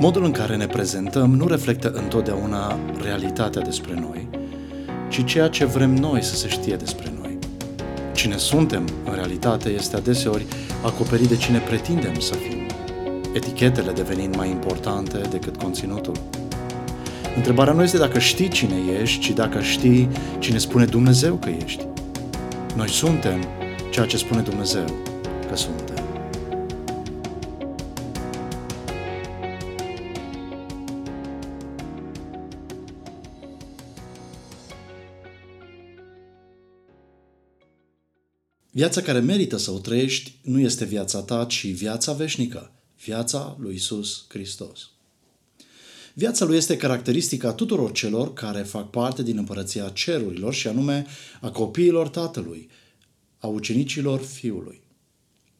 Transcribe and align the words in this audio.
Modul 0.00 0.24
în 0.24 0.30
care 0.30 0.56
ne 0.56 0.66
prezentăm 0.66 1.34
nu 1.34 1.46
reflectă 1.46 1.90
întotdeauna 1.90 2.78
realitatea 3.02 3.62
despre 3.62 3.94
noi, 4.00 4.28
ci 5.08 5.24
ceea 5.24 5.48
ce 5.48 5.64
vrem 5.64 5.94
noi 5.94 6.22
să 6.22 6.34
se 6.34 6.48
știe 6.48 6.76
despre 6.76 7.12
noi. 7.20 7.38
Cine 8.14 8.36
suntem, 8.36 8.88
în 9.04 9.14
realitate, 9.14 9.68
este 9.68 9.96
adeseori 9.96 10.46
acoperit 10.84 11.28
de 11.28 11.36
cine 11.36 11.58
pretindem 11.58 12.18
să 12.18 12.34
fim, 12.34 12.58
etichetele 13.34 13.92
devenind 13.92 14.36
mai 14.36 14.50
importante 14.50 15.18
decât 15.30 15.56
conținutul. 15.56 16.14
Întrebarea 17.36 17.72
nu 17.72 17.82
este 17.82 17.98
dacă 17.98 18.18
știi 18.18 18.48
cine 18.48 18.74
ești, 19.00 19.20
ci 19.20 19.30
dacă 19.30 19.60
știi 19.60 20.08
cine 20.38 20.58
spune 20.58 20.84
Dumnezeu 20.84 21.34
că 21.34 21.48
ești. 21.64 21.86
Noi 22.76 22.88
suntem 22.88 23.44
ceea 23.90 24.06
ce 24.06 24.16
spune 24.16 24.40
Dumnezeu 24.40 24.84
că 25.48 25.56
suntem. 25.56 25.85
Viața 38.76 39.00
care 39.00 39.18
merită 39.18 39.56
să 39.56 39.70
o 39.70 39.78
trăiești 39.78 40.34
nu 40.42 40.60
este 40.60 40.84
viața 40.84 41.22
ta, 41.22 41.44
ci 41.44 41.66
viața 41.66 42.12
veșnică, 42.12 42.72
viața 43.04 43.56
lui 43.60 43.74
Isus 43.74 44.24
Hristos. 44.28 44.90
Viața 46.14 46.44
lui 46.44 46.56
este 46.56 46.76
caracteristica 46.76 47.52
tuturor 47.52 47.92
celor 47.92 48.32
care 48.32 48.62
fac 48.62 48.90
parte 48.90 49.22
din 49.22 49.36
împărăția 49.36 49.88
cerurilor 49.88 50.54
și 50.54 50.68
anume 50.68 51.06
a 51.40 51.50
copiilor 51.50 52.08
Tatălui, 52.08 52.68
a 53.38 53.46
ucenicilor 53.46 54.20
Fiului. 54.20 54.82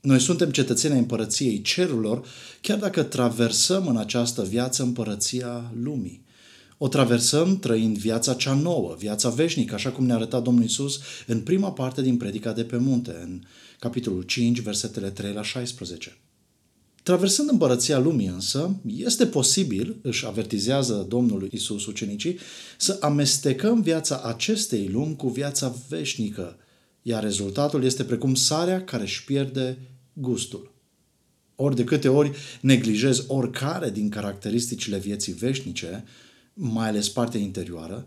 Noi 0.01 0.21
suntem 0.21 0.51
cetățenii 0.51 0.99
împărăției 0.99 1.63
cerurilor, 1.63 2.27
chiar 2.61 2.79
dacă 2.79 3.03
traversăm 3.03 3.87
în 3.87 3.97
această 3.97 4.43
viață 4.43 4.83
împărăția 4.83 5.73
lumii. 5.83 6.25
O 6.79 6.89
traversăm 6.89 7.59
trăind 7.59 7.99
viața 7.99 8.35
cea 8.35 8.55
nouă, 8.55 8.95
viața 8.99 9.29
veșnică, 9.29 9.75
așa 9.75 9.91
cum 9.91 10.07
ne-a 10.07 10.15
arătat 10.15 10.43
Domnul 10.43 10.65
Isus 10.65 11.01
în 11.27 11.41
prima 11.41 11.73
parte 11.73 12.03
din 12.03 12.17
predica 12.17 12.53
de 12.53 12.65
pe 12.65 12.77
munte, 12.77 13.19
în 13.23 13.43
capitolul 13.79 14.23
5, 14.23 14.61
versetele 14.61 15.11
3 15.11 15.33
la 15.33 15.43
16. 15.43 16.17
Traversând 17.03 17.51
împărăția 17.51 17.99
lumii 17.99 18.27
însă, 18.27 18.81
este 18.87 19.27
posibil, 19.27 19.97
își 20.03 20.27
avertizează 20.27 21.07
Domnul 21.09 21.49
Isus 21.51 21.87
ucenicii, 21.87 22.39
să 22.79 22.99
amestecăm 23.01 23.81
viața 23.81 24.21
acestei 24.25 24.89
lumi 24.89 25.17
cu 25.17 25.29
viața 25.29 25.77
veșnică, 25.89 26.57
iar 27.03 27.23
rezultatul 27.23 27.85
este 27.85 28.05
precum 28.05 28.35
sarea 28.35 28.85
care 28.85 29.03
își 29.03 29.25
pierde 29.25 29.79
gustul. 30.13 30.75
Ori 31.57 31.77
de 31.77 31.85
câte 31.85 32.09
ori 32.09 32.31
neglijezi 32.61 33.25
oricare 33.27 33.91
din 33.91 34.09
caracteristicile 34.09 34.99
vieții 34.99 35.33
veșnice, 35.33 36.05
mai 36.59 36.89
ales 36.89 37.09
partea 37.09 37.41
interioară, 37.41 38.07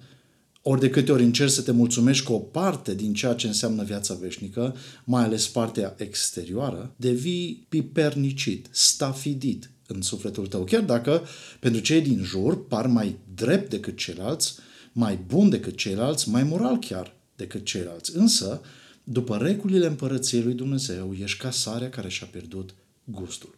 ori 0.61 0.79
de 0.79 0.89
câte 0.89 1.11
ori 1.11 1.23
încerci 1.23 1.51
să 1.51 1.61
te 1.61 1.71
mulțumești 1.71 2.25
cu 2.25 2.33
o 2.33 2.39
parte 2.39 2.95
din 2.95 3.13
ceea 3.13 3.33
ce 3.33 3.47
înseamnă 3.47 3.83
viața 3.83 4.13
veșnică, 4.13 4.75
mai 5.03 5.23
ales 5.23 5.47
partea 5.47 5.95
exterioară, 5.97 6.93
devii 6.95 7.65
pipernicit, 7.69 8.67
stafidit 8.71 9.69
în 9.87 10.01
sufletul 10.01 10.47
tău. 10.47 10.63
Chiar 10.63 10.81
dacă 10.81 11.23
pentru 11.59 11.81
cei 11.81 12.01
din 12.01 12.23
jur 12.23 12.67
par 12.67 12.87
mai 12.87 13.17
drept 13.35 13.69
decât 13.69 13.97
ceilalți, 13.97 14.55
mai 14.91 15.19
bun 15.27 15.49
decât 15.49 15.77
ceilalți, 15.77 16.29
mai 16.29 16.43
moral 16.43 16.79
chiar 16.79 17.15
decât 17.35 17.65
ceilalți. 17.65 18.15
Însă, 18.15 18.61
după 19.03 19.37
regulile 19.37 19.87
împărăției 19.87 20.43
lui 20.43 20.53
Dumnezeu, 20.53 21.15
ești 21.21 21.37
ca 21.37 21.51
sarea 21.51 21.89
care 21.89 22.09
și-a 22.09 22.27
pierdut 22.31 22.73
gustul. 23.03 23.57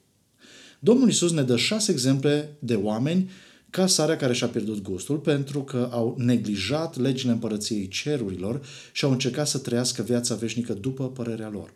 Domnul 0.80 1.09
Isus 1.09 1.31
ne 1.31 1.44
dă 1.44 1.58
șase 1.58 1.92
exemple 1.92 2.58
de 2.59 2.75
oameni 2.75 3.30
ca 3.72 3.88
sarea 3.88 4.16
care 4.16 4.34
și-a 4.34 4.48
pierdut 4.48 4.82
gustul 4.82 5.18
pentru 5.18 5.64
că 5.64 5.90
au 5.92 6.16
neglijat 6.18 6.98
legile 6.98 7.32
împărăției 7.32 7.88
cerurilor 7.88 8.66
și 8.92 9.06
au 9.06 9.12
încercat 9.12 9.48
să 9.48 9.58
trăiască 9.58 10.02
viața 10.02 10.36
veșnică 10.36 10.74
după 10.74 11.09
părerea 11.09 11.50
lor. 11.50 11.74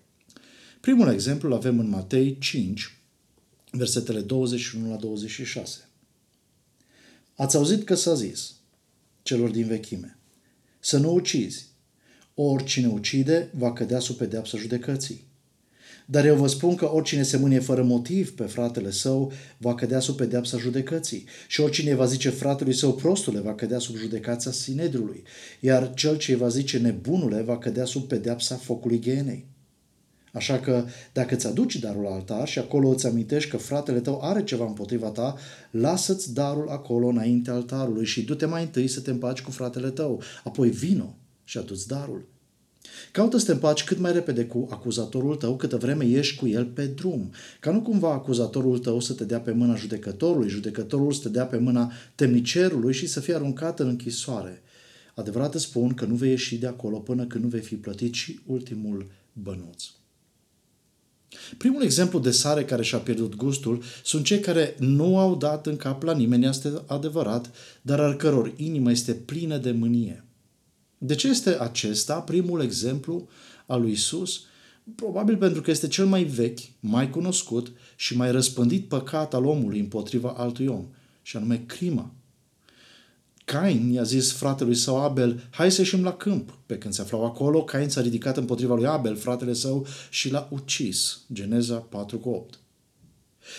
Primul 0.81 1.07
exemplu 1.07 1.49
îl 1.49 1.55
avem 1.55 1.79
în 1.79 1.89
Matei 1.89 2.37
5, 2.39 2.97
versetele 3.71 4.21
21 4.21 4.89
la 4.89 4.95
26. 4.95 5.89
Ați 7.35 7.55
auzit 7.55 7.83
că 7.83 7.95
s-a 7.95 8.13
zis 8.13 8.53
celor 9.23 9.49
din 9.49 9.67
vechime, 9.67 10.17
să 10.79 10.97
nu 10.97 11.13
ucizi, 11.13 11.67
oricine 12.33 12.87
ucide 12.87 13.49
va 13.53 13.73
cădea 13.73 13.99
sub 13.99 14.15
pedeapsa 14.15 14.57
judecății. 14.57 15.23
Dar 16.05 16.25
eu 16.25 16.35
vă 16.35 16.47
spun 16.47 16.75
că 16.75 16.93
oricine 16.93 17.23
se 17.23 17.37
mânie 17.37 17.59
fără 17.59 17.83
motiv 17.83 18.35
pe 18.35 18.43
fratele 18.43 18.91
său 18.91 19.31
va 19.57 19.75
cădea 19.75 19.99
sub 19.99 20.15
pedeapsa 20.15 20.57
judecății 20.57 21.25
și 21.47 21.61
oricine 21.61 21.95
va 21.95 22.05
zice 22.05 22.29
fratelui 22.29 22.73
său 22.73 22.93
prostule 22.93 23.39
va 23.39 23.55
cădea 23.55 23.79
sub 23.79 23.95
judecația 23.95 24.51
sinedrului, 24.51 25.23
iar 25.59 25.93
cel 25.93 26.17
ce 26.17 26.35
va 26.35 26.47
zice 26.47 26.77
nebunule 26.77 27.41
va 27.41 27.57
cădea 27.57 27.85
sub 27.85 28.07
pedeapsa 28.07 28.55
focului 28.55 28.99
ghenei. 28.99 29.45
Așa 30.33 30.59
că 30.59 30.85
dacă 31.13 31.35
îți 31.35 31.47
aduci 31.47 31.75
darul 31.75 32.07
altar 32.07 32.47
și 32.47 32.59
acolo 32.59 32.89
îți 32.89 33.07
amintești 33.07 33.49
că 33.49 33.57
fratele 33.57 33.99
tău 33.99 34.19
are 34.21 34.43
ceva 34.43 34.65
împotriva 34.65 35.07
ta, 35.07 35.35
lasă-ți 35.71 36.33
darul 36.33 36.69
acolo 36.69 37.07
înainte 37.07 37.51
altarului 37.51 38.05
și 38.05 38.21
du-te 38.21 38.45
mai 38.45 38.61
întâi 38.61 38.87
să 38.87 38.99
te 38.99 39.11
împaci 39.11 39.41
cu 39.41 39.51
fratele 39.51 39.89
tău, 39.89 40.21
apoi 40.43 40.69
vino 40.69 41.15
și 41.43 41.57
adu-ți 41.57 41.87
darul. 41.87 42.34
Caută 43.11 43.37
să 43.37 43.45
te 43.45 43.51
împaci 43.51 43.83
cât 43.83 43.99
mai 43.99 44.11
repede 44.11 44.45
cu 44.45 44.67
acuzatorul 44.71 45.35
tău 45.35 45.55
câtă 45.55 45.77
vreme 45.77 46.05
ești 46.05 46.37
cu 46.37 46.47
el 46.47 46.65
pe 46.65 46.85
drum, 46.85 47.31
ca 47.59 47.71
nu 47.71 47.81
cumva 47.81 48.11
acuzatorul 48.11 48.77
tău 48.77 48.99
să 48.99 49.13
te 49.13 49.23
dea 49.23 49.39
pe 49.39 49.51
mâna 49.51 49.75
judecătorului, 49.75 50.49
judecătorul 50.49 51.11
să 51.11 51.21
te 51.21 51.29
dea 51.29 51.45
pe 51.45 51.57
mâna 51.57 51.91
temnicerului 52.15 52.93
și 52.93 53.07
să 53.07 53.19
fie 53.19 53.35
aruncat 53.35 53.79
în 53.79 53.87
închisoare. 53.87 54.61
Adevărat 55.15 55.53
îți 55.53 55.63
spun 55.63 55.93
că 55.93 56.05
nu 56.05 56.15
vei 56.15 56.29
ieși 56.29 56.57
de 56.57 56.67
acolo 56.67 56.97
până 56.97 57.25
când 57.25 57.43
nu 57.43 57.49
vei 57.49 57.61
fi 57.61 57.75
plătit 57.75 58.13
și 58.13 58.39
ultimul 58.45 59.11
bănuț. 59.33 59.83
Primul 61.57 61.83
exemplu 61.83 62.19
de 62.19 62.31
sare 62.31 62.65
care 62.65 62.83
și-a 62.83 62.97
pierdut 62.97 63.35
gustul 63.35 63.83
sunt 64.03 64.25
cei 64.25 64.39
care 64.39 64.75
nu 64.79 65.19
au 65.19 65.35
dat 65.35 65.67
în 65.67 65.75
cap 65.75 66.03
la 66.03 66.13
nimeni, 66.13 66.45
este 66.45 66.81
adevărat, 66.85 67.51
dar 67.81 67.99
al 67.99 68.15
căror 68.15 68.53
inimă 68.55 68.91
este 68.91 69.13
plină 69.13 69.57
de 69.57 69.71
mânie. 69.71 70.24
De 71.05 71.15
ce 71.15 71.27
este 71.27 71.59
acesta 71.59 72.19
primul 72.19 72.61
exemplu 72.61 73.27
al 73.65 73.81
lui 73.81 73.91
Isus? 73.91 74.43
Probabil 74.95 75.37
pentru 75.37 75.61
că 75.61 75.71
este 75.71 75.87
cel 75.87 76.05
mai 76.05 76.23
vechi, 76.23 76.59
mai 76.79 77.09
cunoscut 77.09 77.71
și 77.95 78.17
mai 78.17 78.31
răspândit 78.31 78.87
păcat 78.87 79.33
al 79.33 79.45
omului 79.45 79.79
împotriva 79.79 80.33
altui 80.37 80.67
om, 80.67 80.85
și 81.21 81.37
anume 81.37 81.63
crima. 81.65 82.11
Cain 83.45 83.89
i-a 83.91 84.03
zis 84.03 84.31
fratelui 84.31 84.75
său 84.75 85.03
Abel, 85.03 85.47
hai 85.51 85.71
să 85.71 85.81
ieșim 85.81 86.03
la 86.03 86.13
câmp. 86.13 86.57
Pe 86.65 86.77
când 86.77 86.93
se 86.93 87.01
aflau 87.01 87.25
acolo, 87.25 87.63
Cain 87.63 87.89
s-a 87.89 88.01
ridicat 88.01 88.37
împotriva 88.37 88.75
lui 88.75 88.87
Abel, 88.87 89.15
fratele 89.15 89.53
său, 89.53 89.85
și 90.09 90.31
l-a 90.31 90.47
ucis. 90.51 91.19
Geneza 91.33 91.75
4 91.75 92.21
8. 92.23 92.59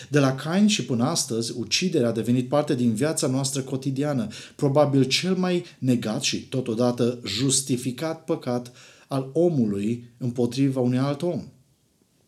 De 0.08 0.18
la 0.18 0.34
Cain 0.34 0.66
și 0.66 0.84
până 0.84 1.04
astăzi, 1.04 1.52
uciderea 1.56 2.08
a 2.08 2.12
devenit 2.12 2.48
parte 2.48 2.74
din 2.74 2.94
viața 2.94 3.26
noastră 3.26 3.62
cotidiană, 3.62 4.28
probabil 4.56 5.04
cel 5.04 5.34
mai 5.34 5.64
negat 5.78 6.22
și 6.22 6.48
totodată 6.48 7.20
justificat 7.26 8.24
păcat 8.24 8.72
al 9.08 9.30
omului 9.32 10.10
împotriva 10.18 10.80
unui 10.80 10.98
alt 10.98 11.22
om. 11.22 11.44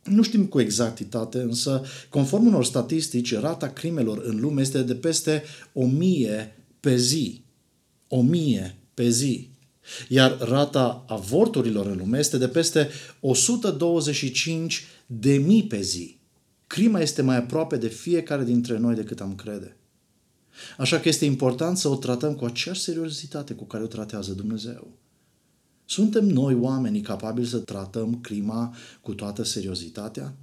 Nu 0.04 0.22
știm 0.22 0.46
cu 0.46 0.60
exactitate, 0.60 1.38
însă, 1.38 1.82
conform 2.08 2.46
unor 2.46 2.64
statistici, 2.64 3.34
rata 3.34 3.68
crimelor 3.68 4.22
în 4.24 4.40
lume 4.40 4.60
este 4.60 4.82
de 4.82 4.94
peste 4.94 5.42
o 5.72 5.86
mie 5.86 6.56
pe 6.80 6.96
zi. 6.96 7.42
O 8.08 8.20
mie 8.20 8.76
pe 8.94 9.08
zi. 9.08 9.50
Iar 10.08 10.38
rata 10.40 11.04
avorturilor 11.08 11.86
în 11.86 11.96
lume 11.96 12.18
este 12.18 12.38
de 12.38 12.48
peste 12.48 12.88
125 13.20 14.86
de 15.06 15.36
mii 15.36 15.64
pe 15.64 15.80
zi. 15.80 16.17
Crima 16.68 17.00
este 17.00 17.22
mai 17.22 17.36
aproape 17.36 17.76
de 17.76 17.88
fiecare 17.88 18.44
dintre 18.44 18.78
noi 18.78 18.94
decât 18.94 19.20
am 19.20 19.34
crede. 19.34 19.76
Așa 20.78 21.00
că 21.00 21.08
este 21.08 21.24
important 21.24 21.78
să 21.78 21.88
o 21.88 21.96
tratăm 21.96 22.34
cu 22.34 22.44
aceeași 22.44 22.80
seriozitate 22.80 23.54
cu 23.54 23.64
care 23.64 23.82
o 23.82 23.86
tratează 23.86 24.32
Dumnezeu. 24.32 24.88
Suntem 25.84 26.26
noi 26.26 26.54
oamenii 26.54 27.00
capabili 27.00 27.46
să 27.46 27.58
tratăm 27.58 28.20
crima 28.20 28.74
cu 29.00 29.14
toată 29.14 29.42
seriozitatea? 29.42 30.34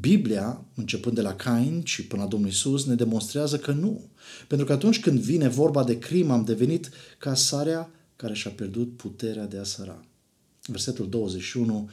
Biblia, 0.00 0.64
începând 0.74 1.14
de 1.14 1.20
la 1.20 1.34
Cain 1.34 1.82
și 1.84 2.06
până 2.06 2.22
la 2.22 2.28
Domnul 2.28 2.48
Isus, 2.48 2.86
ne 2.86 2.94
demonstrează 2.94 3.58
că 3.58 3.72
nu. 3.72 4.10
Pentru 4.48 4.66
că 4.66 4.72
atunci 4.72 5.00
când 5.00 5.18
vine 5.18 5.48
vorba 5.48 5.84
de 5.84 5.98
crimă, 5.98 6.32
am 6.32 6.44
devenit 6.44 6.90
ca 7.18 7.34
sarea 7.34 7.90
care 8.16 8.34
și-a 8.34 8.50
pierdut 8.50 8.96
puterea 8.96 9.46
de 9.46 9.58
a 9.58 9.64
săra. 9.64 10.04
Versetul 10.66 11.08
21 11.08 11.90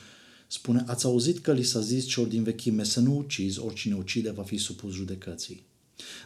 spune, 0.47 0.83
ați 0.87 1.05
auzit 1.05 1.39
că 1.39 1.53
li 1.53 1.63
s-a 1.63 1.79
zis 1.79 2.05
celor 2.05 2.27
din 2.27 2.43
vechime 2.43 2.83
să 2.83 2.99
nu 2.99 3.17
ucizi, 3.17 3.59
oricine 3.59 3.95
ucide 3.95 4.31
va 4.31 4.43
fi 4.43 4.57
supus 4.57 4.93
judecății. 4.93 5.65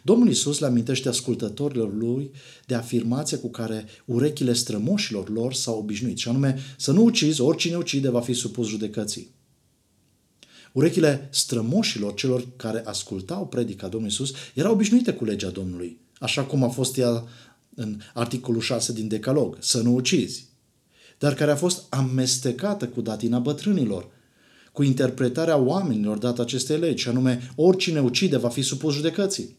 Domnul 0.04 0.30
Isus 0.30 0.60
le 0.60 0.66
amintește 0.66 1.10
ascultătorilor 1.10 1.96
lui 1.96 2.32
de 2.66 2.76
afirmația 2.76 3.40
cu 3.40 3.50
care 3.50 3.86
urechile 4.06 4.54
strămoșilor 4.54 5.30
lor 5.30 5.54
s-au 5.54 5.78
obișnuit, 5.78 6.18
și 6.18 6.28
anume 6.28 6.60
să 6.78 6.92
nu 6.92 7.04
ucizi, 7.04 7.42
oricine 7.42 7.76
ucide 7.76 8.10
va 8.10 8.22
fi 8.22 8.34
supus 8.34 8.68
judecății. 8.68 9.30
Urechile 10.74 11.30
strămoșilor, 11.32 12.14
celor 12.14 12.48
care 12.56 12.82
ascultau 12.86 13.48
predica 13.48 13.88
Domnului 13.88 14.14
Isus, 14.14 14.34
erau 14.54 14.72
obișnuite 14.72 15.14
cu 15.14 15.26
legea 15.26 15.50
Domnului, 15.50 16.00
așa 16.20 16.44
cum 16.44 16.64
a 16.64 16.70
fost 16.70 16.98
ea 16.98 17.24
în 17.76 18.00
articolul 18.14 18.62
6 18.62 18.94
din 18.94 19.08
Decalog, 19.08 19.58
să 19.60 19.82
nu 19.82 19.96
ucizi, 19.96 20.50
dar 21.22 21.34
care 21.34 21.52
a 21.52 21.56
fost 21.56 21.84
amestecată 21.90 22.88
cu 22.88 23.02
datina 23.02 23.40
bătrânilor, 23.40 24.08
cu 24.72 24.84
interpretarea 24.84 25.58
oamenilor 25.58 26.18
dată 26.18 26.42
acestei 26.42 26.78
legi, 26.78 27.08
anume 27.08 27.52
oricine 27.56 28.02
ucide 28.02 28.38
va 28.38 28.50
fi 28.50 28.62
supus 28.62 28.94
judecății. 28.94 29.58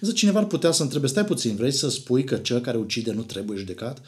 Însă 0.00 0.14
cineva 0.14 0.38
ar 0.38 0.46
putea 0.46 0.70
să 0.70 0.82
întrebe, 0.82 1.06
stai 1.06 1.24
puțin, 1.24 1.56
vrei 1.56 1.72
să 1.72 1.90
spui 1.90 2.24
că 2.24 2.36
cel 2.36 2.60
care 2.60 2.76
ucide 2.76 3.12
nu 3.12 3.22
trebuie 3.22 3.58
judecat? 3.58 4.02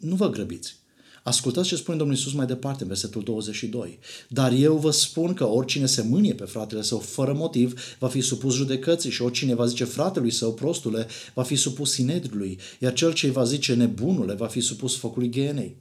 Nu 0.00 0.14
vă 0.14 0.30
grăbiți. 0.30 0.76
Ascultați 1.22 1.68
ce 1.68 1.76
spune 1.76 1.96
Domnul 1.96 2.16
Isus 2.16 2.32
mai 2.32 2.46
departe, 2.46 2.82
în 2.82 2.88
versetul 2.88 3.22
22. 3.22 3.98
Dar 4.28 4.52
eu 4.52 4.76
vă 4.76 4.90
spun 4.90 5.34
că 5.34 5.48
oricine 5.48 5.86
se 5.86 6.02
mânie 6.02 6.34
pe 6.34 6.44
fratele 6.44 6.82
său 6.82 6.98
fără 6.98 7.32
motiv 7.32 7.96
va 7.98 8.08
fi 8.08 8.20
supus 8.20 8.54
judecății 8.54 9.10
și 9.10 9.22
oricine 9.22 9.54
va 9.54 9.66
zice 9.66 9.84
fratelui 9.84 10.30
său 10.30 10.54
prostule 10.54 11.06
va 11.34 11.42
fi 11.42 11.54
supus 11.54 11.92
sinedriului, 11.92 12.58
iar 12.78 12.92
cel 12.92 13.12
ce 13.12 13.30
va 13.30 13.44
zice 13.44 13.74
nebunule 13.74 14.34
va 14.34 14.46
fi 14.46 14.60
supus 14.60 14.96
focului 14.96 15.30
ghenei. 15.30 15.76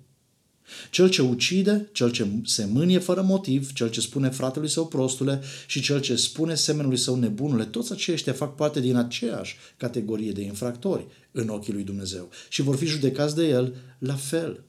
Cel 0.90 1.10
ce 1.10 1.22
ucide, 1.22 1.90
cel 1.92 2.12
ce 2.12 2.28
se 2.46 2.66
mânie 2.66 3.00
fără 3.00 3.22
motiv, 3.22 3.74
cel 3.74 3.90
ce 3.90 4.02
spune 4.02 4.30
fratelui 4.30 4.70
său 4.70 4.88
prostule 4.88 5.42
și 5.68 5.82
cel 5.82 6.02
ce 6.02 6.16
spune 6.16 6.56
semenului 6.56 6.98
său 6.98 7.16
nebunule, 7.16 7.66
toți 7.66 7.92
aceștia 7.92 8.34
fac 8.34 8.56
parte 8.56 8.80
din 8.80 8.96
aceeași 8.96 9.56
categorie 9.78 10.32
de 10.32 10.42
infractori 10.42 11.08
în 11.32 11.50
ochii 11.50 11.74
lui 11.74 11.84
Dumnezeu 11.84 12.30
și 12.50 12.62
vor 12.62 12.76
fi 12.76 12.86
judecați 12.86 13.36
de 13.36 13.48
el 13.48 13.74
la 14.00 14.16
fel. 14.16 14.64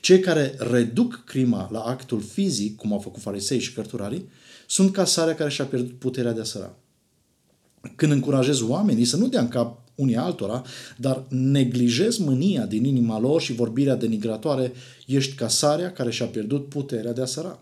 Cei 0.00 0.20
care 0.20 0.54
reduc 0.58 1.22
crima 1.24 1.68
la 1.72 1.80
actul 1.80 2.20
fizic, 2.20 2.76
cum 2.76 2.92
au 2.92 2.98
făcut 2.98 3.22
farisei 3.22 3.58
și 3.58 3.72
cărturarii, 3.72 4.28
sunt 4.66 4.92
ca 4.92 5.04
sarea 5.04 5.34
care 5.34 5.50
și-a 5.50 5.64
pierdut 5.64 5.98
puterea 5.98 6.32
de 6.32 6.40
a 6.40 6.44
săra. 6.44 6.76
Când 7.96 8.12
încurajez 8.12 8.60
oamenii 8.60 9.04
să 9.04 9.16
nu 9.16 9.28
dea 9.28 9.40
în 9.40 9.48
cap 9.48 9.78
unii 9.94 10.16
altora, 10.16 10.62
dar 10.96 11.24
neglijez 11.28 12.16
mânia 12.16 12.66
din 12.66 12.84
inima 12.84 13.20
lor 13.20 13.40
și 13.40 13.52
vorbirea 13.52 13.94
denigratoare, 13.94 14.72
ești 15.06 15.34
ca 15.34 15.48
sarea 15.48 15.92
care 15.92 16.10
și-a 16.10 16.26
pierdut 16.26 16.68
puterea 16.68 17.12
de 17.12 17.20
a 17.20 17.24
săra. 17.24 17.58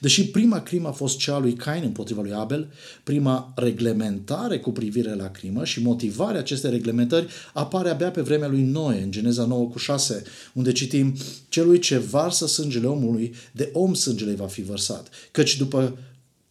Deși 0.00 0.26
prima 0.26 0.60
crimă 0.60 0.88
a 0.88 0.92
fost 0.92 1.18
cea 1.18 1.38
lui 1.38 1.52
Cain 1.52 1.82
împotriva 1.84 2.22
lui 2.22 2.32
Abel, 2.32 2.72
prima 3.02 3.52
reglementare 3.56 4.58
cu 4.58 4.70
privire 4.70 5.14
la 5.14 5.30
crimă 5.30 5.64
și 5.64 5.82
motivarea 5.82 6.40
acestei 6.40 6.70
reglementări 6.70 7.26
apare 7.52 7.88
abia 7.88 8.10
pe 8.10 8.20
vremea 8.20 8.48
lui 8.48 8.62
Noe, 8.62 9.02
în 9.02 9.10
Geneza 9.10 9.44
9 9.44 9.68
cu 9.68 9.78
6, 9.78 10.22
unde 10.52 10.72
citim 10.72 11.14
Celui 11.48 11.78
ce 11.78 11.98
varsă 11.98 12.46
sângele 12.46 12.86
omului, 12.86 13.34
de 13.52 13.70
om 13.72 13.94
sângele 13.94 14.34
va 14.34 14.46
fi 14.46 14.62
vărsat, 14.62 15.08
căci 15.30 15.56
după 15.56 15.98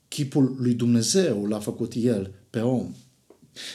chipul 0.08 0.56
lui 0.60 0.74
Dumnezeu 0.74 1.46
l-a 1.46 1.60
făcut 1.60 1.94
el 1.96 2.32
pe 2.50 2.60
om. 2.60 2.92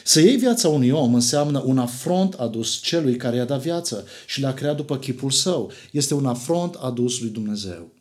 Să 0.03 0.19
iei 0.19 0.37
viața 0.37 0.69
unui 0.69 0.89
om 0.89 1.13
înseamnă 1.13 1.63
un 1.65 1.77
afront 1.77 2.33
adus 2.33 2.81
celui 2.81 3.15
care 3.15 3.35
i-a 3.35 3.45
dat 3.45 3.61
viață 3.61 4.05
și 4.27 4.41
l-a 4.41 4.53
creat 4.53 4.75
după 4.75 4.97
chipul 4.97 5.31
său. 5.31 5.71
Este 5.91 6.13
un 6.13 6.25
afront 6.25 6.75
adus 6.75 7.19
lui 7.19 7.29
Dumnezeu. 7.29 7.94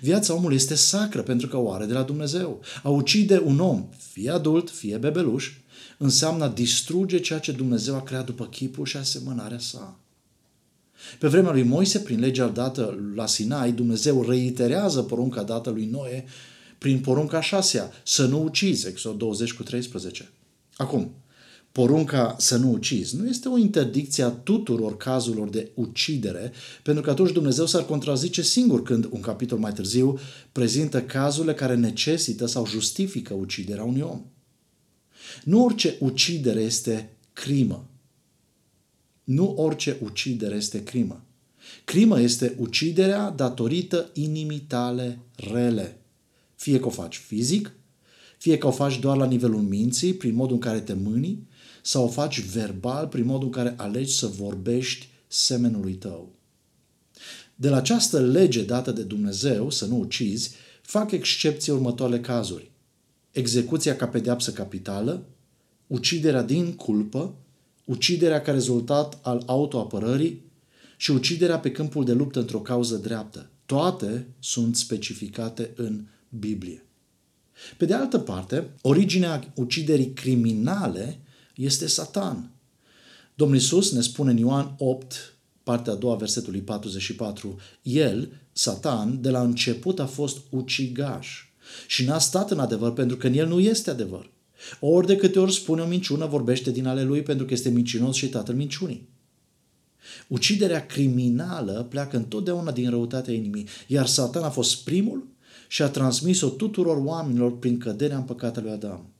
Viața 0.00 0.34
omului 0.34 0.56
este 0.56 0.74
sacră 0.74 1.22
pentru 1.22 1.48
că 1.48 1.56
o 1.56 1.72
are 1.72 1.84
de 1.84 1.92
la 1.92 2.02
Dumnezeu. 2.02 2.60
A 2.82 2.88
ucide 2.88 3.42
un 3.44 3.60
om, 3.60 3.88
fie 4.12 4.30
adult, 4.30 4.70
fie 4.70 4.96
bebeluș, 4.96 5.52
înseamnă 5.98 6.44
a 6.44 6.48
distruge 6.48 7.18
ceea 7.18 7.38
ce 7.38 7.52
Dumnezeu 7.52 7.94
a 7.94 8.02
creat 8.02 8.26
după 8.26 8.46
chipul 8.46 8.86
și 8.86 8.96
asemănarea 8.96 9.58
sa. 9.58 9.98
Pe 11.18 11.28
vremea 11.28 11.52
lui 11.52 11.62
Moise, 11.62 11.98
prin 11.98 12.20
legea 12.20 12.46
dată 12.46 12.98
la 13.14 13.26
Sinai, 13.26 13.72
Dumnezeu 13.72 14.22
reiterează 14.28 15.02
porunca 15.02 15.42
dată 15.42 15.70
lui 15.70 15.86
Noe 15.86 16.24
prin 16.78 17.00
porunca 17.00 17.40
șasea, 17.40 17.90
să 18.02 18.26
nu 18.26 18.42
ucizi, 18.42 18.86
Exod 18.86 19.18
20 19.18 19.52
cu 19.52 19.62
13. 19.62 20.30
Acum, 20.76 21.14
porunca 21.78 22.36
să 22.38 22.56
nu 22.56 22.70
ucizi 22.70 23.16
nu 23.16 23.28
este 23.28 23.48
o 23.48 23.58
interdicție 23.58 24.24
a 24.24 24.28
tuturor 24.28 24.96
cazurilor 24.96 25.48
de 25.48 25.70
ucidere, 25.74 26.52
pentru 26.82 27.02
că 27.02 27.10
atunci 27.10 27.32
Dumnezeu 27.32 27.66
s-ar 27.66 27.84
contrazice 27.84 28.42
singur 28.42 28.82
când, 28.82 29.08
un 29.10 29.20
capitol 29.20 29.58
mai 29.58 29.72
târziu, 29.72 30.18
prezintă 30.52 31.02
cazurile 31.02 31.54
care 31.54 31.74
necesită 31.74 32.46
sau 32.46 32.66
justifică 32.66 33.34
uciderea 33.34 33.84
unui 33.84 34.00
om. 34.00 34.24
Nu 35.44 35.64
orice 35.64 35.96
ucidere 36.00 36.60
este 36.60 37.16
crimă. 37.32 37.88
Nu 39.24 39.54
orice 39.56 39.98
ucidere 40.02 40.56
este 40.56 40.82
crimă. 40.82 41.24
Crimă 41.84 42.20
este 42.20 42.54
uciderea 42.58 43.30
datorită 43.30 44.10
inimitale 44.12 45.18
rele. 45.36 46.00
Fie 46.54 46.80
că 46.80 46.86
o 46.86 46.90
faci 46.90 47.16
fizic, 47.16 47.72
fie 48.38 48.58
că 48.58 48.66
o 48.66 48.70
faci 48.70 48.98
doar 48.98 49.16
la 49.16 49.26
nivelul 49.26 49.60
minții, 49.60 50.14
prin 50.14 50.34
modul 50.34 50.54
în 50.54 50.60
care 50.60 50.80
te 50.80 50.92
mâni, 50.92 51.46
sau 51.88 52.04
o 52.04 52.08
faci 52.08 52.40
verbal, 52.40 53.06
prin 53.06 53.24
modul 53.24 53.46
în 53.46 53.52
care 53.52 53.74
alegi 53.76 54.16
să 54.16 54.26
vorbești 54.26 55.08
semenului 55.26 55.92
tău. 55.92 56.32
De 57.54 57.68
la 57.68 57.76
această 57.76 58.20
lege 58.20 58.62
dată 58.62 58.92
de 58.92 59.02
Dumnezeu, 59.02 59.70
să 59.70 59.86
nu 59.86 59.98
ucizi, 59.98 60.50
fac 60.82 61.10
excepție 61.10 61.72
următoarele 61.72 62.20
cazuri. 62.20 62.70
Execuția 63.30 63.96
ca 63.96 64.08
pedeapsă 64.08 64.52
capitală, 64.52 65.26
uciderea 65.86 66.42
din 66.42 66.72
culpă, 66.72 67.34
uciderea 67.84 68.42
ca 68.42 68.52
rezultat 68.52 69.18
al 69.22 69.42
autoapărării 69.46 70.42
și 70.96 71.10
uciderea 71.10 71.58
pe 71.58 71.72
câmpul 71.72 72.04
de 72.04 72.12
luptă 72.12 72.38
într-o 72.38 72.60
cauză 72.60 72.96
dreaptă. 72.96 73.50
Toate 73.66 74.26
sunt 74.38 74.76
specificate 74.76 75.70
în 75.76 76.04
Biblie. 76.28 76.84
Pe 77.76 77.84
de 77.84 77.94
altă 77.94 78.18
parte, 78.18 78.70
originea 78.82 79.52
uciderii 79.54 80.12
criminale 80.12 81.20
este 81.58 81.86
Satan. 81.86 82.50
Domnul 83.34 83.56
Iisus 83.56 83.92
ne 83.92 84.00
spune 84.00 84.30
în 84.30 84.36
Ioan 84.36 84.74
8, 84.78 85.36
partea 85.62 85.92
a 85.92 85.96
doua, 85.96 86.14
versetului 86.14 86.60
44, 86.60 87.56
El, 87.82 88.32
Satan, 88.52 89.20
de 89.20 89.30
la 89.30 89.42
început 89.42 90.00
a 90.00 90.06
fost 90.06 90.38
ucigaș 90.50 91.28
și 91.86 92.04
n-a 92.04 92.18
stat 92.18 92.50
în 92.50 92.58
adevăr 92.58 92.92
pentru 92.92 93.16
că 93.16 93.26
în 93.26 93.32
el 93.32 93.46
nu 93.46 93.60
este 93.60 93.90
adevăr. 93.90 94.30
Ori 94.80 95.06
de 95.06 95.16
câte 95.16 95.38
ori 95.38 95.52
spune 95.52 95.82
o 95.82 95.86
minciună, 95.86 96.26
vorbește 96.26 96.70
din 96.70 96.86
ale 96.86 97.02
lui 97.02 97.22
pentru 97.22 97.46
că 97.46 97.52
este 97.52 97.68
mincinos 97.68 98.16
și 98.16 98.28
tatăl 98.28 98.54
minciunii. 98.54 99.08
Uciderea 100.28 100.86
criminală 100.86 101.86
pleacă 101.90 102.16
întotdeauna 102.16 102.72
din 102.72 102.90
răutatea 102.90 103.34
inimii, 103.34 103.66
iar 103.86 104.06
Satan 104.06 104.42
a 104.42 104.50
fost 104.50 104.84
primul 104.84 105.26
și 105.68 105.82
a 105.82 105.88
transmis-o 105.88 106.48
tuturor 106.48 106.96
oamenilor 107.04 107.58
prin 107.58 107.78
căderea 107.78 108.16
în 108.16 108.22
păcatele 108.22 108.64
lui 108.66 108.74
Adam. 108.74 109.12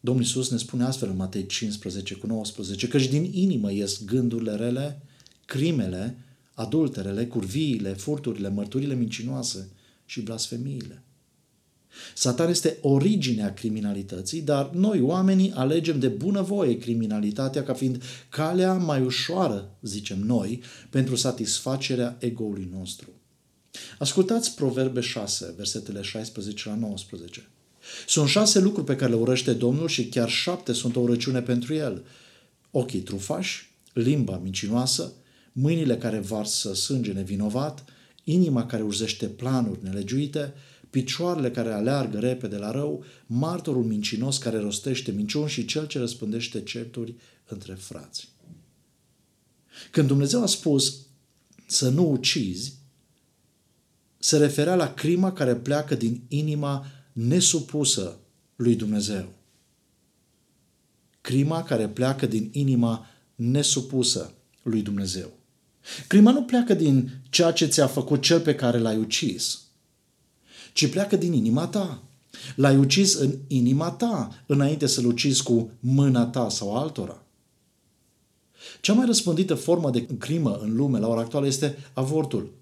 Domnul 0.00 0.24
Iisus 0.24 0.50
ne 0.50 0.56
spune 0.56 0.84
astfel 0.84 1.08
în 1.08 1.16
Matei 1.16 1.46
15 1.46 2.14
cu 2.14 2.26
19, 2.26 2.88
căci 2.88 3.08
din 3.08 3.30
inimă 3.32 3.72
ies 3.72 4.04
gândurile 4.04 4.54
rele, 4.54 5.02
crimele, 5.44 6.18
adulterele, 6.54 7.26
curviile, 7.26 7.92
furturile, 7.92 8.48
mărturile 8.48 8.94
mincinoase 8.94 9.70
și 10.04 10.20
blasfemiile. 10.20 11.02
Satan 12.14 12.48
este 12.48 12.78
originea 12.80 13.54
criminalității, 13.54 14.42
dar 14.42 14.70
noi, 14.70 15.00
oamenii, 15.00 15.52
alegem 15.52 15.98
de 15.98 16.08
bunăvoie 16.08 16.78
criminalitatea 16.78 17.62
ca 17.62 17.74
fiind 17.74 18.02
calea 18.28 18.74
mai 18.74 19.02
ușoară, 19.02 19.76
zicem 19.82 20.18
noi, 20.18 20.62
pentru 20.90 21.16
satisfacerea 21.16 22.16
egoului 22.20 22.68
nostru. 22.72 23.08
Ascultați 23.98 24.54
Proverbe 24.54 25.00
6, 25.00 25.54
versetele 25.56 26.02
16 26.02 26.68
la 26.68 26.74
19. 26.74 27.48
Sunt 28.06 28.28
șase 28.28 28.60
lucruri 28.60 28.86
pe 28.86 28.96
care 28.96 29.10
le 29.10 29.16
urăște 29.16 29.52
Domnul 29.52 29.88
și 29.88 30.06
chiar 30.06 30.28
șapte 30.28 30.72
sunt 30.72 30.96
o 30.96 31.00
urăciune 31.00 31.42
pentru 31.42 31.74
el. 31.74 32.04
Ochii 32.70 33.00
trufași, 33.00 33.70
limba 33.92 34.36
mincinoasă, 34.42 35.12
mâinile 35.52 35.96
care 35.96 36.18
varsă 36.18 36.74
sânge 36.74 37.12
nevinovat, 37.12 37.84
inima 38.24 38.66
care 38.66 38.82
urzește 38.82 39.26
planuri 39.26 39.82
nelegiuite, 39.82 40.54
picioarele 40.90 41.50
care 41.50 41.72
aleargă 41.72 42.18
repede 42.18 42.56
la 42.56 42.70
rău, 42.70 43.04
martorul 43.26 43.84
mincinos 43.84 44.38
care 44.38 44.58
rostește 44.58 45.10
minciuni 45.10 45.48
și 45.48 45.64
cel 45.64 45.86
ce 45.86 45.98
răspândește 45.98 46.62
certuri 46.62 47.14
între 47.48 47.74
frați. 47.74 48.28
Când 49.90 50.06
Dumnezeu 50.06 50.42
a 50.42 50.46
spus 50.46 50.96
să 51.66 51.88
nu 51.88 52.10
ucizi, 52.10 52.74
se 54.18 54.36
referea 54.36 54.74
la 54.74 54.94
crima 54.94 55.32
care 55.32 55.54
pleacă 55.54 55.94
din 55.94 56.22
inima 56.28 56.86
nesupusă 57.12 58.18
lui 58.56 58.74
Dumnezeu. 58.74 59.32
Crima 61.20 61.62
care 61.62 61.88
pleacă 61.88 62.26
din 62.26 62.48
inima 62.52 63.06
nesupusă 63.34 64.32
lui 64.62 64.82
Dumnezeu. 64.82 65.30
Crima 66.06 66.30
nu 66.30 66.42
pleacă 66.42 66.74
din 66.74 67.10
ceea 67.30 67.52
ce 67.52 67.66
ți-a 67.66 67.86
făcut 67.86 68.22
cel 68.22 68.40
pe 68.40 68.54
care 68.54 68.78
l-ai 68.78 68.96
ucis, 68.96 69.60
ci 70.72 70.90
pleacă 70.90 71.16
din 71.16 71.32
inima 71.32 71.66
ta. 71.66 72.02
L-ai 72.56 72.76
ucis 72.76 73.14
în 73.14 73.38
inima 73.46 73.90
ta, 73.90 74.42
înainte 74.46 74.86
să-l 74.86 75.06
ucizi 75.06 75.42
cu 75.42 75.70
mâna 75.80 76.26
ta 76.26 76.48
sau 76.48 76.76
altora. 76.76 77.22
Cea 78.80 78.92
mai 78.92 79.06
răspândită 79.06 79.54
formă 79.54 79.90
de 79.90 80.06
crimă 80.06 80.58
în 80.62 80.76
lume 80.76 80.98
la 80.98 81.08
ora 81.08 81.20
actuală 81.20 81.46
este 81.46 81.76
avortul. 81.92 82.52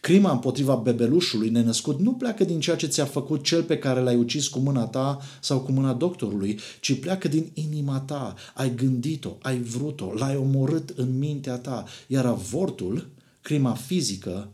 Crima 0.00 0.32
împotriva 0.32 0.74
bebelușului 0.74 1.50
nenăscut 1.50 2.00
nu 2.00 2.12
pleacă 2.12 2.44
din 2.44 2.60
ceea 2.60 2.76
ce 2.76 2.86
ți-a 2.86 3.04
făcut 3.04 3.44
cel 3.44 3.62
pe 3.62 3.78
care 3.78 4.00
l-ai 4.00 4.16
ucis 4.16 4.48
cu 4.48 4.58
mâna 4.58 4.86
ta 4.86 5.18
sau 5.40 5.60
cu 5.60 5.72
mâna 5.72 5.92
doctorului, 5.92 6.58
ci 6.80 7.00
pleacă 7.00 7.28
din 7.28 7.50
inima 7.54 8.00
ta. 8.00 8.34
Ai 8.54 8.74
gândit-o, 8.74 9.36
ai 9.42 9.58
vrut-o, 9.60 10.12
l-ai 10.12 10.36
omorât 10.36 10.88
în 10.96 11.18
mintea 11.18 11.56
ta. 11.56 11.84
Iar 12.06 12.26
avortul, 12.26 13.08
crima 13.40 13.74
fizică, 13.74 14.48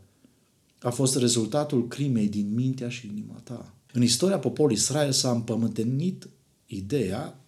a 0.81 0.89
fost 0.89 1.17
rezultatul 1.17 1.87
crimei 1.87 2.27
din 2.27 2.53
mintea 2.53 2.89
și 2.89 3.07
inima 3.07 3.41
ta. 3.43 3.73
În 3.93 4.01
istoria 4.01 4.39
poporului 4.39 4.77
Israel 4.77 5.11
s-a 5.11 5.31
împământenit 5.31 6.29
ideea 6.65 7.39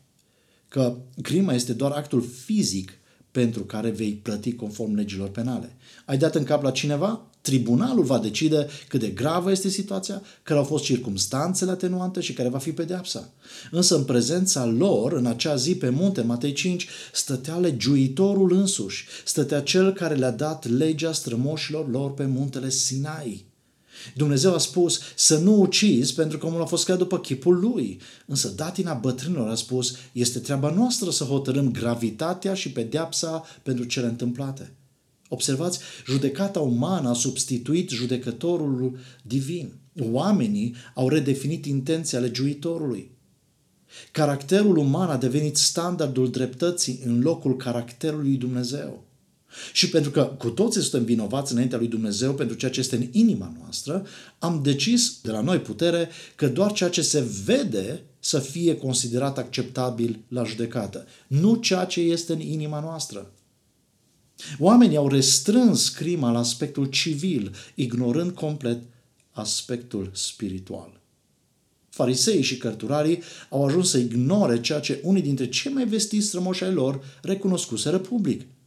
că 0.68 0.98
crima 1.22 1.54
este 1.54 1.74
doar 1.74 1.92
actul 1.92 2.22
fizic 2.22 2.92
pentru 3.32 3.64
care 3.64 3.90
vei 3.90 4.14
plăti 4.14 4.56
conform 4.56 4.96
legilor 4.96 5.30
penale. 5.30 5.76
Ai 6.06 6.18
dat 6.18 6.36
în 6.36 6.44
cap 6.44 6.64
la 6.64 6.72
cineva? 6.72 7.28
Tribunalul 7.48 8.04
va 8.04 8.20
decide 8.20 8.68
cât 8.88 9.00
de 9.00 9.08
gravă 9.08 9.52
este 9.52 9.70
situația, 9.70 10.22
care 10.44 10.60
au 10.60 10.66
fost 10.66 10.84
circumstanțele 10.84 11.72
atenuante 11.72 12.22
și 12.22 12.34
care 12.34 12.50
va 12.50 12.58
fi 12.58 12.72
pedeapsa. 12.72 13.30
Însă 13.72 13.96
în 13.96 14.04
prezența 14.04 14.66
lor, 14.66 15.14
în 15.14 15.26
acea 15.26 15.56
zi 15.56 15.76
pe 15.76 15.90
munte, 15.90 16.22
Matei 16.22 16.54
5, 16.54 16.88
stătea 17.14 17.56
legiuitorul 17.56 18.54
însuși, 18.54 19.06
stătea 19.26 19.62
cel 19.62 19.94
care 19.94 20.16
le-a 20.16 20.32
dat 20.32 20.70
legea 20.70 21.12
strămoșilor 21.12 21.90
lor 21.90 22.14
pe 22.14 22.26
muntele 22.26 22.70
Sinai. 22.70 23.46
Dumnezeu 24.16 24.54
a 24.54 24.58
spus 24.58 25.00
să 25.16 25.38
nu 25.38 25.60
ucizi 25.60 26.14
pentru 26.14 26.38
că 26.38 26.46
omul 26.46 26.62
a 26.62 26.66
fost 26.66 26.84
creat 26.84 27.00
după 27.00 27.20
chipul 27.20 27.60
lui. 27.60 28.00
Însă 28.26 28.48
datina 28.48 28.94
bătrânilor 28.94 29.50
a 29.50 29.56
spus 29.56 29.96
este 30.12 30.40
treaba 30.40 30.70
noastră 30.70 31.12
să 31.12 31.24
hotărâm 31.24 31.72
gravitatea 31.72 32.54
și 32.54 32.72
pedeapsa 32.72 33.44
pentru 33.64 33.84
cele 33.84 34.08
întâmplate. 34.08 34.72
Observați, 35.30 35.80
judecata 36.06 36.60
umană 36.60 37.10
a 37.10 37.14
substituit 37.14 37.90
judecătorul 37.90 38.98
divin. 39.24 39.74
Oamenii 40.12 40.76
au 40.94 41.10
redefinit 41.10 41.66
intenția 41.66 42.20
legiuitorului. 42.20 43.12
Caracterul 44.12 44.78
uman 44.78 45.10
a 45.10 45.18
devenit 45.18 45.58
standardul 45.58 46.30
dreptății 46.30 47.02
în 47.06 47.22
locul 47.22 47.56
caracterului 47.56 48.36
Dumnezeu. 48.36 49.06
Și 49.74 49.90
pentru 49.90 50.12
că 50.12 50.24
cu 50.38 50.50
toții 50.50 50.82
suntem 50.82 51.04
vinovați 51.04 51.52
înaintea 51.52 51.78
lui 51.78 51.88
Dumnezeu 51.88 52.34
pentru 52.34 52.56
ceea 52.56 52.72
ce 52.72 52.80
este 52.80 52.96
în 52.96 53.08
inima 53.12 53.54
noastră, 53.62 54.06
am 54.40 54.60
decis 54.64 55.20
de 55.22 55.32
la 55.32 55.42
noi 55.42 55.60
putere 55.60 56.10
că 56.36 56.48
doar 56.48 56.72
ceea 56.72 56.90
ce 56.90 57.02
se 57.02 57.24
vede 57.46 58.04
să 58.20 58.40
fie 58.40 58.78
considerat 58.78 59.38
acceptabil 59.38 60.20
la 60.28 60.44
judecată, 60.44 61.06
nu 61.28 61.56
ceea 61.56 61.86
ce 61.86 62.00
este 62.00 62.34
în 62.34 62.40
inima 62.40 62.80
noastră. 62.80 63.32
Oamenii 64.60 64.98
au 64.98 65.08
restrâns 65.08 65.90
crima 65.90 66.32
la 66.32 66.40
aspectul 66.40 66.86
civil, 66.86 67.56
ignorând 67.76 68.32
complet 68.32 68.84
aspectul 69.32 70.12
spiritual. 70.14 71.02
Farisei 71.90 72.42
și 72.42 72.58
cărturarii 72.58 73.22
au 73.50 73.66
ajuns 73.66 73.90
să 73.90 73.98
ignore 73.98 74.62
ceea 74.62 74.80
ce 74.80 75.00
unii 75.04 75.22
dintre 75.22 75.50
cei 75.50 75.72
mai 75.72 75.86
vestiți 75.86 76.28
strămoși 76.28 76.64
ai 76.64 76.74
lor 76.74 77.20
recunoscuseră 77.22 77.98
public– 77.98 78.46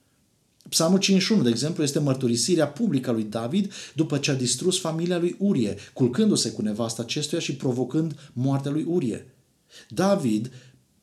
Psalmul 0.70 0.98
51, 0.98 1.42
de 1.42 1.48
exemplu, 1.48 1.82
este 1.82 1.98
mărturisirea 1.98 2.68
publică 2.68 3.10
a 3.10 3.12
lui 3.12 3.22
David 3.22 3.72
după 3.94 4.18
ce 4.18 4.30
a 4.30 4.34
distrus 4.34 4.80
familia 4.80 5.18
lui 5.18 5.36
Urie, 5.38 5.76
culcându-se 5.92 6.50
cu 6.50 6.62
nevasta 6.62 7.02
acestuia 7.02 7.40
și 7.40 7.54
provocând 7.56 8.30
moartea 8.32 8.70
lui 8.70 8.84
Urie. 8.88 9.34
David, 9.88 10.52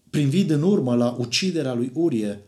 privind 0.10 0.50
în 0.50 0.62
urmă 0.62 0.96
la 0.96 1.16
uciderea 1.20 1.74
lui 1.74 1.92
Urie, 1.94 2.42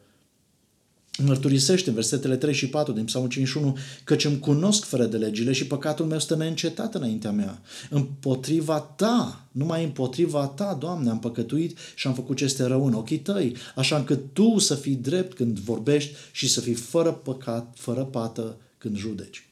mărturisește 1.25 1.89
în 1.89 1.95
versetele 1.95 2.35
3 2.35 2.53
și 2.53 2.69
4 2.69 2.93
din 2.93 3.05
Psalmul 3.05 3.29
51 3.29 3.77
căci 4.03 4.25
îmi 4.25 4.39
cunosc 4.39 4.83
fără 4.83 5.05
de 5.05 5.17
legile 5.17 5.51
și 5.51 5.67
păcatul 5.67 6.05
meu 6.05 6.19
stă 6.19 6.35
neîncetat 6.35 6.95
înaintea 6.95 7.31
mea. 7.31 7.61
Împotriva 7.89 8.79
ta, 8.79 9.47
numai 9.51 9.83
împotriva 9.83 10.45
ta, 10.45 10.77
Doamne, 10.79 11.09
am 11.09 11.19
păcătuit 11.19 11.77
și 11.95 12.07
am 12.07 12.13
făcut 12.13 12.37
ce 12.37 12.43
este 12.43 12.63
rău 12.63 12.85
în 12.85 12.93
ochii 12.93 13.19
tăi, 13.19 13.55
așa 13.75 13.97
încât 13.97 14.33
tu 14.33 14.57
să 14.57 14.75
fii 14.75 14.95
drept 14.95 15.33
când 15.35 15.59
vorbești 15.59 16.13
și 16.31 16.47
să 16.47 16.61
fii 16.61 16.73
fără 16.73 17.11
păcat, 17.11 17.73
fără 17.77 18.03
pată 18.03 18.57
când 18.77 18.97
judeci. 18.97 19.49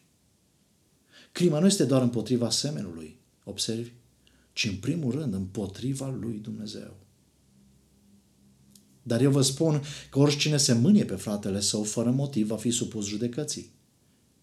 Crima 1.32 1.60
nu 1.60 1.66
este 1.66 1.84
doar 1.84 2.02
împotriva 2.02 2.50
semenului, 2.50 3.18
observi, 3.44 3.92
ci 4.54 4.66
în 4.66 4.76
primul 4.76 5.12
rând 5.12 5.34
împotriva 5.34 6.16
lui 6.22 6.40
Dumnezeu. 6.44 7.07
Dar 9.08 9.22
eu 9.22 9.32
vă 9.32 9.42
spun 9.42 9.82
că 10.10 10.20
oricine 10.20 10.58
se 10.58 10.74
mânie 10.74 11.06
pe 11.06 11.16
fratele 11.16 11.60
său 11.60 11.84
fără 11.84 12.10
motiv 12.10 12.48
va 12.48 12.56
fi 12.56 12.70
supus 12.70 13.06
judecății. 13.06 13.72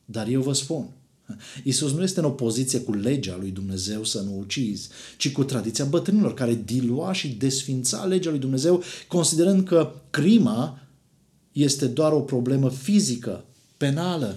Dar 0.05 0.29
eu 0.29 0.43
vă 0.43 0.53
spun, 0.53 0.89
Isus 1.63 1.93
nu 1.93 2.03
este 2.03 2.19
în 2.19 2.25
opoziție 2.25 2.81
cu 2.81 2.93
legea 2.93 3.37
lui 3.37 3.51
Dumnezeu 3.51 4.05
să 4.05 4.21
nu 4.21 4.39
ucizi, 4.39 4.89
ci 5.17 5.33
cu 5.33 5.45
tradiția 5.45 5.85
bătrânilor 5.85 6.35
care 6.35 6.63
dilua 6.65 7.13
și 7.13 7.29
desfința 7.29 8.05
legea 8.05 8.31
lui 8.31 8.39
Dumnezeu, 8.39 8.83
considerând 9.09 9.67
că 9.67 9.93
crima 10.11 10.79
este 11.53 11.87
doar 11.87 12.13
o 12.13 12.21
problemă 12.21 12.71
fizică, 12.71 13.45
penală. 13.77 14.37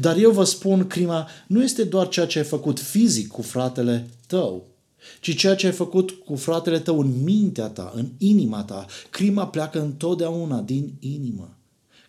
Dar 0.00 0.16
eu 0.16 0.30
vă 0.30 0.44
spun, 0.44 0.86
crima 0.86 1.28
nu 1.46 1.62
este 1.62 1.84
doar 1.84 2.08
ceea 2.08 2.26
ce 2.26 2.38
ai 2.38 2.44
făcut 2.44 2.80
fizic 2.80 3.28
cu 3.28 3.42
fratele 3.42 4.10
tău, 4.26 4.75
ci 5.20 5.36
ceea 5.36 5.54
ce 5.54 5.66
ai 5.66 5.72
făcut 5.72 6.10
cu 6.10 6.36
fratele 6.36 6.78
tău 6.78 7.00
în 7.00 7.22
mintea 7.22 7.68
ta, 7.68 7.92
în 7.94 8.08
inima 8.18 8.64
ta. 8.64 8.86
Crima 9.10 9.48
pleacă 9.48 9.80
întotdeauna 9.80 10.60
din 10.60 10.92
inimă. 11.00 11.56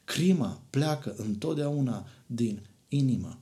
Crima 0.04 0.62
pleacă 0.70 1.16
întotdeauna 1.18 2.08
din 2.26 2.60
inimă. 2.88 3.40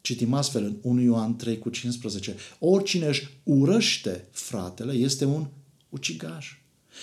Citim 0.00 0.32
astfel 0.32 0.64
în 0.64 0.76
1 0.82 1.00
Ioan 1.00 1.36
3 1.36 1.58
cu 1.58 1.68
15. 1.68 2.36
Oricine 2.58 3.06
își 3.06 3.28
urăște 3.42 4.28
fratele 4.30 4.92
este 4.92 5.24
un 5.24 5.46
ucigaș. 5.88 6.56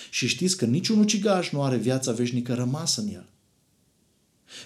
Și 0.10 0.28
știți 0.28 0.58
că 0.58 0.66
niciun 0.66 1.00
ucigaș 1.00 1.52
nu 1.52 1.64
are 1.64 1.78
viața 1.78 2.12
veșnică 2.12 2.54
rămasă 2.54 3.02
în 3.02 3.08
el. 3.08 3.30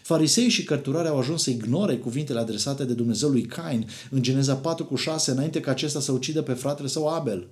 Farisei 0.02 0.50
și 0.50 0.64
cărturare 0.64 1.08
au 1.08 1.18
ajuns 1.18 1.44
să 1.44 1.50
ignore 1.50 1.98
cuvintele 1.98 2.40
adresate 2.40 2.86
de 2.86 2.94
Dumnezeu 2.94 3.30
lui 3.30 3.42
Cain 3.42 3.90
în 4.10 4.22
Geneza 4.22 4.56
4 4.56 4.86
cu 4.86 4.96
6 4.96 5.32
înainte 5.32 5.60
ca 5.60 5.72
acesta 5.72 6.00
să 6.00 6.12
ucidă 6.12 6.42
pe 6.42 6.54
fratele 6.54 6.88
său 6.88 7.08
Abel. 7.08 7.48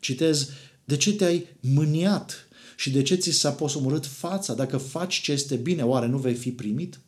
Citez, 0.00 0.50
de 0.84 0.96
ce 0.96 1.12
te-ai 1.12 1.46
mâniat 1.60 2.48
și 2.76 2.90
de 2.90 3.02
ce 3.02 3.14
ți 3.14 3.30
s-a 3.30 3.52
posomorât 3.52 4.06
fața? 4.06 4.54
Dacă 4.54 4.76
faci 4.76 5.20
ce 5.20 5.32
este 5.32 5.56
bine, 5.56 5.82
oare 5.82 6.06
nu 6.06 6.18
vei 6.18 6.34
fi 6.34 6.52
primit? 6.52 7.00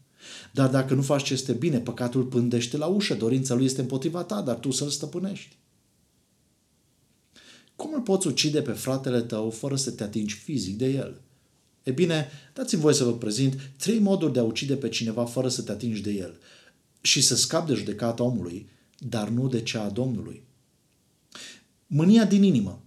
Dar 0.52 0.71
dacă 0.71 0.95
nu 0.95 1.02
faci 1.02 1.23
ce 1.23 1.33
este 1.33 1.52
bine, 1.52 1.81
păcatul 1.81 2.25
pândește 2.25 2.76
la 2.76 2.87
ușă, 2.87 3.14
dorința 3.14 3.54
lui 3.54 3.64
este 3.64 3.81
împotriva 3.81 4.23
ta, 4.23 4.40
dar 4.40 4.57
tu 4.57 4.71
să-l 4.71 4.88
stăpânești. 4.88 5.57
Cum 7.76 7.95
îl 7.95 8.00
poți 8.00 8.26
ucide 8.26 8.62
pe 8.62 8.73
fratele 8.73 9.21
tău 9.21 9.50
fără 9.50 9.76
să 9.76 9.90
te 9.90 10.02
atingi 10.02 10.35
fizic 10.35 10.76
de 10.76 10.87
el? 10.87 11.21
E 11.85 11.91
bine, 11.91 12.29
dați-mi 12.53 12.81
voi 12.81 12.95
să 12.95 13.05
vă 13.05 13.14
prezint 13.14 13.71
trei 13.76 13.99
moduri 13.99 14.33
de 14.33 14.38
a 14.38 14.43
ucide 14.43 14.76
pe 14.76 14.88
cineva 14.88 15.25
fără 15.25 15.49
să 15.49 15.62
te 15.62 15.73
atingi 15.73 16.03
de 16.03 16.11
el 16.11 16.38
și 17.00 17.21
să 17.21 17.37
scapi 17.37 17.69
de 17.69 17.75
judecata 17.75 18.23
omului, 18.23 18.69
dar 18.99 19.29
nu 19.29 19.49
de 19.49 19.62
cea 19.62 19.83
a 19.83 19.91
Domnului. 19.91 20.43
Mânia 21.87 22.25
din 22.25 22.43
inimă. 22.43 22.83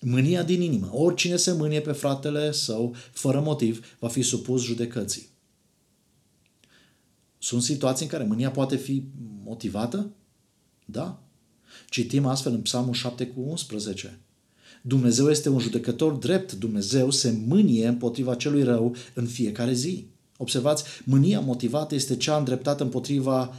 Mânia 0.00 0.42
din 0.42 0.62
inimă. 0.62 0.90
Oricine 0.92 1.36
se 1.36 1.52
mânie 1.52 1.80
pe 1.80 1.92
fratele 1.92 2.52
său 2.52 2.94
fără 3.12 3.40
motiv 3.40 3.96
va 3.98 4.08
fi 4.08 4.22
supus 4.22 4.62
judecății. 4.62 5.28
Sunt 7.38 7.62
situații 7.62 8.04
în 8.04 8.10
care 8.10 8.24
mânia 8.24 8.50
poate 8.50 8.76
fi 8.76 9.04
motivată? 9.44 10.10
Da. 10.84 11.22
Citim 11.88 12.26
astfel 12.26 12.52
în 12.52 12.62
Psalmul 12.62 12.94
7 12.94 13.26
cu 13.26 13.40
11. 13.40 14.20
Dumnezeu 14.82 15.30
este 15.30 15.48
un 15.48 15.58
judecător 15.58 16.12
drept. 16.12 16.52
Dumnezeu 16.52 17.10
se 17.10 17.38
mânie 17.46 17.86
împotriva 17.86 18.34
celui 18.34 18.62
rău 18.62 18.94
în 19.14 19.26
fiecare 19.26 19.72
zi. 19.72 20.06
Observați, 20.36 20.84
mânia 21.04 21.40
motivată 21.40 21.94
este 21.94 22.16
cea 22.16 22.36
îndreptată 22.36 22.82
împotriva 22.82 23.54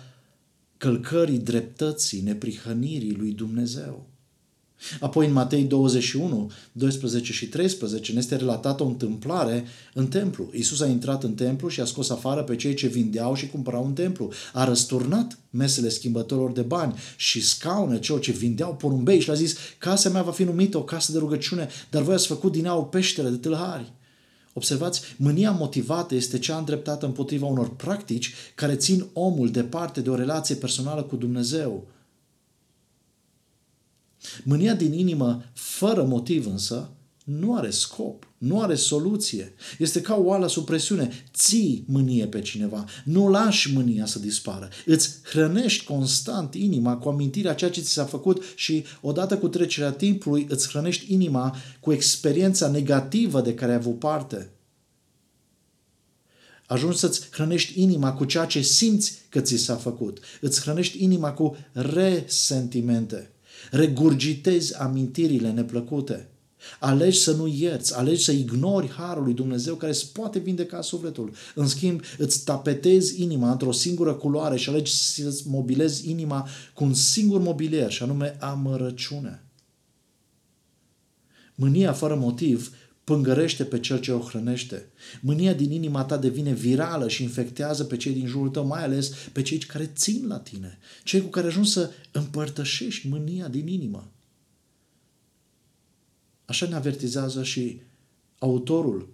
călcării 0.78 1.40
dreptății, 1.40 2.22
neprihănirii 2.22 3.16
lui 3.16 3.32
Dumnezeu. 3.32 4.11
Apoi 5.00 5.26
în 5.26 5.34
Matei 5.34 5.64
21, 5.64 6.52
12 6.72 7.32
și 7.32 7.48
13 7.48 8.12
ne 8.12 8.20
este 8.20 8.36
relatată 8.36 8.84
o 8.84 8.88
întâmplare 8.88 9.66
în 9.94 10.08
templu. 10.08 10.50
Iisus 10.54 10.82
a 10.82 10.88
intrat 10.88 11.24
în 11.24 11.34
templu 11.34 11.68
și 11.68 11.80
a 11.80 11.86
scos 11.86 12.10
afară 12.10 12.44
pe 12.44 12.56
cei 12.56 12.74
ce 12.74 12.88
vindeau 12.88 13.36
și 13.36 13.48
cumpărau 13.48 13.86
în 13.86 13.94
templu. 13.94 14.32
A 14.54 14.64
răsturnat 14.64 15.38
mesele 15.50 15.90
schimbătorilor 15.90 16.52
de 16.52 16.62
bani 16.62 16.96
și 17.16 17.42
scaune 17.42 18.00
celor 18.00 18.22
ce 18.22 18.32
vindeau 18.32 18.76
porumbei 18.76 19.20
și 19.20 19.28
le-a 19.28 19.36
zis, 19.36 19.56
casa 19.78 20.10
mea 20.10 20.22
va 20.22 20.32
fi 20.32 20.44
numită 20.44 20.78
o 20.78 20.84
casă 20.84 21.12
de 21.12 21.18
rugăciune, 21.18 21.68
dar 21.90 22.02
voi 22.02 22.14
ați 22.14 22.28
făcut 22.28 22.52
din 22.52 22.66
ea 22.66 22.76
o 22.76 22.82
peșteră 22.82 23.30
de 23.30 23.38
tâlhari. 23.38 23.94
Observați, 24.54 25.02
mânia 25.18 25.52
motivată 25.52 26.16
este 26.16 26.40
cea 26.40 26.58
îndreptată 26.58 27.06
împotriva 27.06 27.46
unor 27.46 27.76
practici 27.76 28.34
care 28.56 28.76
țin 28.76 29.06
omul 29.14 29.52
departe 29.52 30.02
de 30.02 30.10
o 30.10 30.16
relație 30.16 30.56
personală 30.56 31.04
cu 31.04 31.16
Dumnezeu. 31.16 31.88
Mânia 34.44 34.74
din 34.74 34.94
inimă, 34.94 35.44
fără 35.54 36.04
motiv 36.04 36.48
însă, 36.48 36.90
nu 37.24 37.56
are 37.56 37.70
scop, 37.70 38.28
nu 38.38 38.62
are 38.62 38.76
soluție. 38.76 39.54
Este 39.78 40.02
ca 40.02 40.16
o 40.16 40.24
oală 40.24 40.48
sub 40.48 40.66
presiune. 40.66 41.10
Ții 41.34 41.84
mânie 41.88 42.28
pe 42.28 42.42
cineva, 42.42 42.86
nu 43.04 43.30
lași 43.30 43.74
mânia 43.74 44.06
să 44.06 44.20
dispară. 44.20 44.70
Îți 44.86 45.20
hrănești 45.24 45.86
constant 45.86 46.56
inima 46.56 46.98
cu 46.98 47.10
amintirea 47.10 47.54
ceea 47.54 47.70
ce 47.70 47.82
ți 47.82 47.92
s-a 47.92 48.06
făcut 48.06 48.44
și 48.56 48.84
odată 49.02 49.38
cu 49.38 49.48
trecerea 49.48 49.92
timpului 49.92 50.46
îți 50.50 50.70
hrănești 50.70 51.14
inima 51.14 51.56
cu 51.80 51.92
experiența 51.92 52.68
negativă 52.68 53.42
de 53.42 53.54
care 53.54 53.72
ai 53.72 53.78
avut 53.78 54.00
parte. 54.00 54.52
Ajungi 56.68 56.98
să-ți 56.98 57.28
hrănești 57.32 57.82
inima 57.82 58.14
cu 58.14 58.26
ceea 58.26 58.46
ce 58.46 58.62
simți 58.62 59.14
că 59.30 59.42
ți 59.42 59.56
s-a 59.56 59.76
făcut. 59.76 60.20
Îți 60.42 60.62
hrănești 60.62 61.04
inima 61.04 61.32
cu 61.32 61.58
resentimente. 61.72 63.32
Regurgitezi 63.72 64.76
amintirile 64.76 65.52
neplăcute. 65.52 66.30
Alegi 66.80 67.18
să 67.18 67.32
nu 67.32 67.48
ierți, 67.48 67.98
alegi 67.98 68.24
să 68.24 68.32
ignori 68.32 68.90
harul 68.90 69.24
lui 69.24 69.34
Dumnezeu 69.34 69.76
care 69.76 69.92
îți 69.92 70.12
poate 70.12 70.40
vindeca 70.40 70.82
sufletul. 70.82 71.32
În 71.56 71.68
schimb, 71.68 72.02
îți 72.18 72.44
tapetezi 72.44 73.22
inima 73.22 73.52
într-o 73.52 73.72
singură 73.72 74.14
culoare 74.14 74.58
și 74.58 74.70
alegi 74.70 74.94
să-ți 74.94 75.48
mobilezi 75.48 76.10
inima 76.10 76.48
cu 76.74 76.84
un 76.84 76.94
singur 76.94 77.42
mobilier, 77.42 77.92
și 77.92 78.04
anume 78.04 78.38
amărăciune. 78.40 79.44
Mânia 81.56 81.94
fără 81.94 82.16
motiv 82.16 82.76
pângărește 83.04 83.64
pe 83.64 83.80
cel 83.80 84.00
ce 84.00 84.12
o 84.12 84.20
hrănește. 84.20 84.88
Mânia 85.22 85.54
din 85.54 85.72
inima 85.72 86.04
ta 86.04 86.18
devine 86.18 86.54
virală 86.54 87.08
și 87.08 87.24
infectează 87.24 87.84
pe 87.84 87.98
cei 87.98 88.14
din 88.14 88.28
jurul 88.28 88.50
tău, 88.50 88.66
mai 88.66 88.84
ales 88.84 89.12
pe 89.32 89.42
cei 89.42 89.58
care 89.58 89.92
țin 89.96 90.28
la 90.28 90.40
tine, 90.40 90.78
cei 91.04 91.22
cu 91.22 91.28
care 91.28 91.48
ajungi 91.48 91.72
să 91.72 91.92
împărtășești 92.12 93.08
mânia 93.08 93.48
din 93.48 93.68
inimă. 93.68 94.12
Așa 96.46 96.68
ne 96.68 96.76
avertizează 96.76 97.44
și 97.44 97.82
autorul 98.38 99.10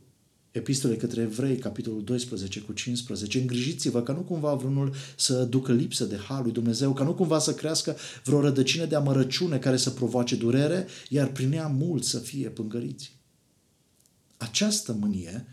epistolei 0.51 0.98
către 0.98 1.22
evrei, 1.22 1.58
capitolul 1.58 2.03
12 2.03 2.60
cu 2.60 2.74
15. 2.74 3.39
Îngrijiți-vă 3.39 4.01
ca 4.01 4.13
nu 4.13 4.20
cumva 4.20 4.53
vreunul 4.53 4.94
să 5.15 5.44
ducă 5.44 5.74
lipsă 5.74 6.06
de 6.06 6.17
har 6.17 6.44
lui 6.44 6.51
Dumnezeu, 6.51 6.94
ca 6.94 7.03
nu 7.03 7.13
cumva 7.13 7.39
să 7.39 7.53
crească 7.53 7.96
vreo 8.24 8.41
rădăcină 8.41 8.86
de 8.86 8.96
amărăciune 8.96 9.58
care 9.58 9.77
să 9.77 9.89
provoace 9.89 10.36
durere, 10.36 10.88
iar 11.10 11.27
prin 11.27 11.51
ea 11.51 11.67
mulți 11.67 12.10
să 12.10 12.20
fie 12.20 12.50
pângăriți. 12.50 13.16
Această 14.38 14.94
mânie, 15.00 15.46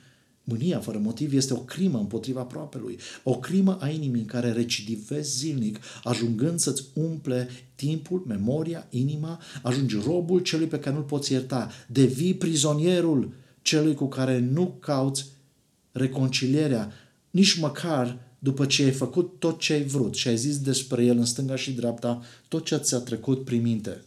mânia 0.45 0.81
fără 0.81 0.99
motiv, 0.99 1.33
este 1.33 1.53
o 1.53 1.59
crimă 1.59 1.99
împotriva 1.99 2.41
aproapelui, 2.41 2.99
o 3.23 3.39
crimă 3.39 3.79
a 3.81 3.89
inimii 3.89 4.21
în 4.21 4.27
care 4.27 4.53
recidivezi 4.53 5.37
zilnic, 5.37 5.79
ajungând 6.05 6.59
să-ți 6.59 6.85
umple 6.95 7.49
timpul, 7.75 8.25
memoria, 8.27 8.87
inima, 8.91 9.41
ajungi 9.63 9.97
robul 10.05 10.41
celui 10.41 10.67
pe 10.67 10.79
care 10.79 10.95
nu-l 10.95 11.05
poți 11.05 11.33
ierta, 11.33 11.71
devii 11.87 12.35
prizonierul 12.35 13.33
celui 13.63 13.95
cu 13.95 14.09
care 14.09 14.39
nu 14.39 14.77
cauți 14.81 15.27
reconcilierea, 15.93 16.93
nici 17.31 17.59
măcar 17.59 18.19
după 18.39 18.67
ce 18.67 18.83
ai 18.83 18.91
făcut 18.91 19.39
tot 19.39 19.59
ce 19.61 19.73
ai 19.73 19.85
vrut 19.85 20.15
și 20.15 20.29
ai 20.29 20.37
zis 20.37 20.59
despre 20.59 21.05
el 21.05 21.19
în 21.19 21.25
stânga 21.25 21.57
și 21.57 21.73
dreapta 21.73 22.23
tot 22.49 22.65
ce 22.65 22.77
ți-a 22.77 22.99
trecut 22.99 23.45
prin 23.45 23.63
minte. 23.63 24.03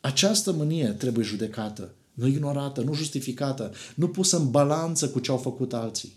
Această 0.00 0.52
mânie 0.52 0.88
trebuie 0.88 1.24
judecată 1.24 1.94
nu 2.18 2.26
ignorată, 2.26 2.80
nu 2.80 2.94
justificată, 2.94 3.72
nu 3.94 4.08
pusă 4.08 4.36
în 4.36 4.50
balanță 4.50 5.08
cu 5.08 5.18
ce 5.18 5.30
au 5.30 5.36
făcut 5.36 5.72
alții. 5.72 6.12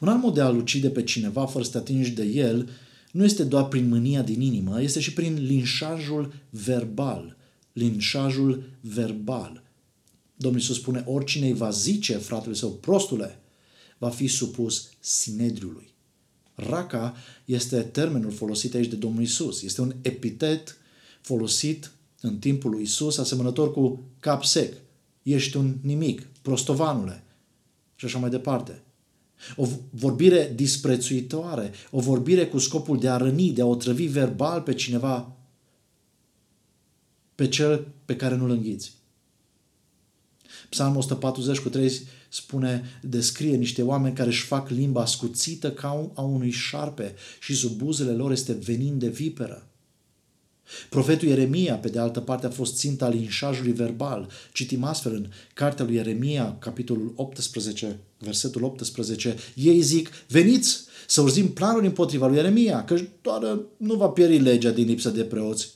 Un 0.00 0.08
alt 0.08 0.22
mod 0.22 0.34
de 0.34 0.40
a 0.40 0.48
ucide 0.48 0.90
pe 0.90 1.02
cineva 1.02 1.46
fără 1.46 1.64
să 1.64 1.70
te 1.70 1.76
atingi 1.78 2.10
de 2.10 2.24
el 2.24 2.70
nu 3.12 3.24
este 3.24 3.44
doar 3.44 3.68
prin 3.68 3.88
mânia 3.88 4.22
din 4.22 4.40
inimă, 4.40 4.82
este 4.82 5.00
și 5.00 5.12
prin 5.12 5.46
linșajul 5.46 6.34
verbal. 6.50 7.36
Linșajul 7.72 8.64
verbal. 8.80 9.62
Domnul 10.36 10.60
Iisus 10.60 10.76
spune, 10.76 11.02
oricine 11.06 11.46
îi 11.46 11.54
va 11.54 11.70
zice 11.70 12.16
fratele 12.16 12.54
său, 12.54 12.70
prostule, 12.70 13.38
va 13.98 14.08
fi 14.08 14.26
supus 14.26 14.88
sinedriului. 15.00 15.92
Raca 16.54 17.16
este 17.44 17.80
termenul 17.80 18.30
folosit 18.30 18.74
aici 18.74 18.88
de 18.88 18.96
Domnul 18.96 19.20
Iisus. 19.20 19.62
Este 19.62 19.80
un 19.80 19.94
epitet 20.02 20.76
folosit 21.20 21.93
în 22.24 22.38
timpul 22.38 22.70
lui 22.70 22.82
Isus, 22.82 23.18
asemănător 23.18 23.72
cu 23.72 24.02
cap 24.20 24.44
sec. 24.44 24.74
Ești 25.22 25.56
un 25.56 25.76
nimic, 25.82 26.26
prostovanule. 26.42 27.24
Și 27.94 28.04
așa 28.04 28.18
mai 28.18 28.30
departe. 28.30 28.82
O 29.56 29.66
vorbire 29.90 30.52
disprețuitoare, 30.54 31.72
o 31.90 32.00
vorbire 32.00 32.46
cu 32.46 32.58
scopul 32.58 32.98
de 32.98 33.08
a 33.08 33.16
răni, 33.16 33.52
de 33.52 33.62
a 33.62 33.66
otrăvi 33.66 34.06
verbal 34.06 34.60
pe 34.60 34.74
cineva, 34.74 35.36
pe 37.34 37.48
cel 37.48 37.88
pe 38.04 38.16
care 38.16 38.36
nu-l 38.36 38.50
înghiți. 38.50 38.92
Psalmul 40.68 40.96
140 40.96 41.58
cu 41.58 41.68
3 41.68 41.92
spune, 42.28 43.00
descrie 43.02 43.56
niște 43.56 43.82
oameni 43.82 44.14
care 44.14 44.28
își 44.28 44.44
fac 44.44 44.68
limba 44.68 45.00
ascuțită 45.00 45.72
ca 45.72 46.10
a 46.14 46.22
unui 46.22 46.50
șarpe 46.50 47.14
și 47.40 47.54
sub 47.54 47.72
buzele 47.76 48.12
lor 48.12 48.30
este 48.32 48.52
venin 48.52 48.98
de 48.98 49.08
viperă. 49.08 49.68
Profetul 50.88 51.28
Ieremia, 51.28 51.74
pe 51.74 51.88
de 51.88 51.98
altă 51.98 52.20
parte, 52.20 52.46
a 52.46 52.50
fost 52.50 52.76
ținta 52.76 53.08
linșajului 53.08 53.72
verbal. 53.72 54.28
Citim 54.52 54.84
astfel 54.84 55.12
în 55.14 55.26
cartea 55.54 55.84
lui 55.84 55.94
Ieremia, 55.94 56.56
capitolul 56.58 57.12
18, 57.16 57.98
versetul 58.18 58.62
18. 58.62 59.36
Ei 59.54 59.80
zic, 59.80 60.10
veniți 60.28 60.80
să 61.06 61.20
urzim 61.20 61.48
planuri 61.48 61.86
împotriva 61.86 62.26
lui 62.26 62.36
Ieremia, 62.36 62.84
că 62.84 63.00
doar 63.22 63.58
nu 63.76 63.94
va 63.94 64.08
pieri 64.08 64.38
legea 64.38 64.70
din 64.70 64.86
lipsă 64.86 65.10
de 65.10 65.22
preoți, 65.22 65.68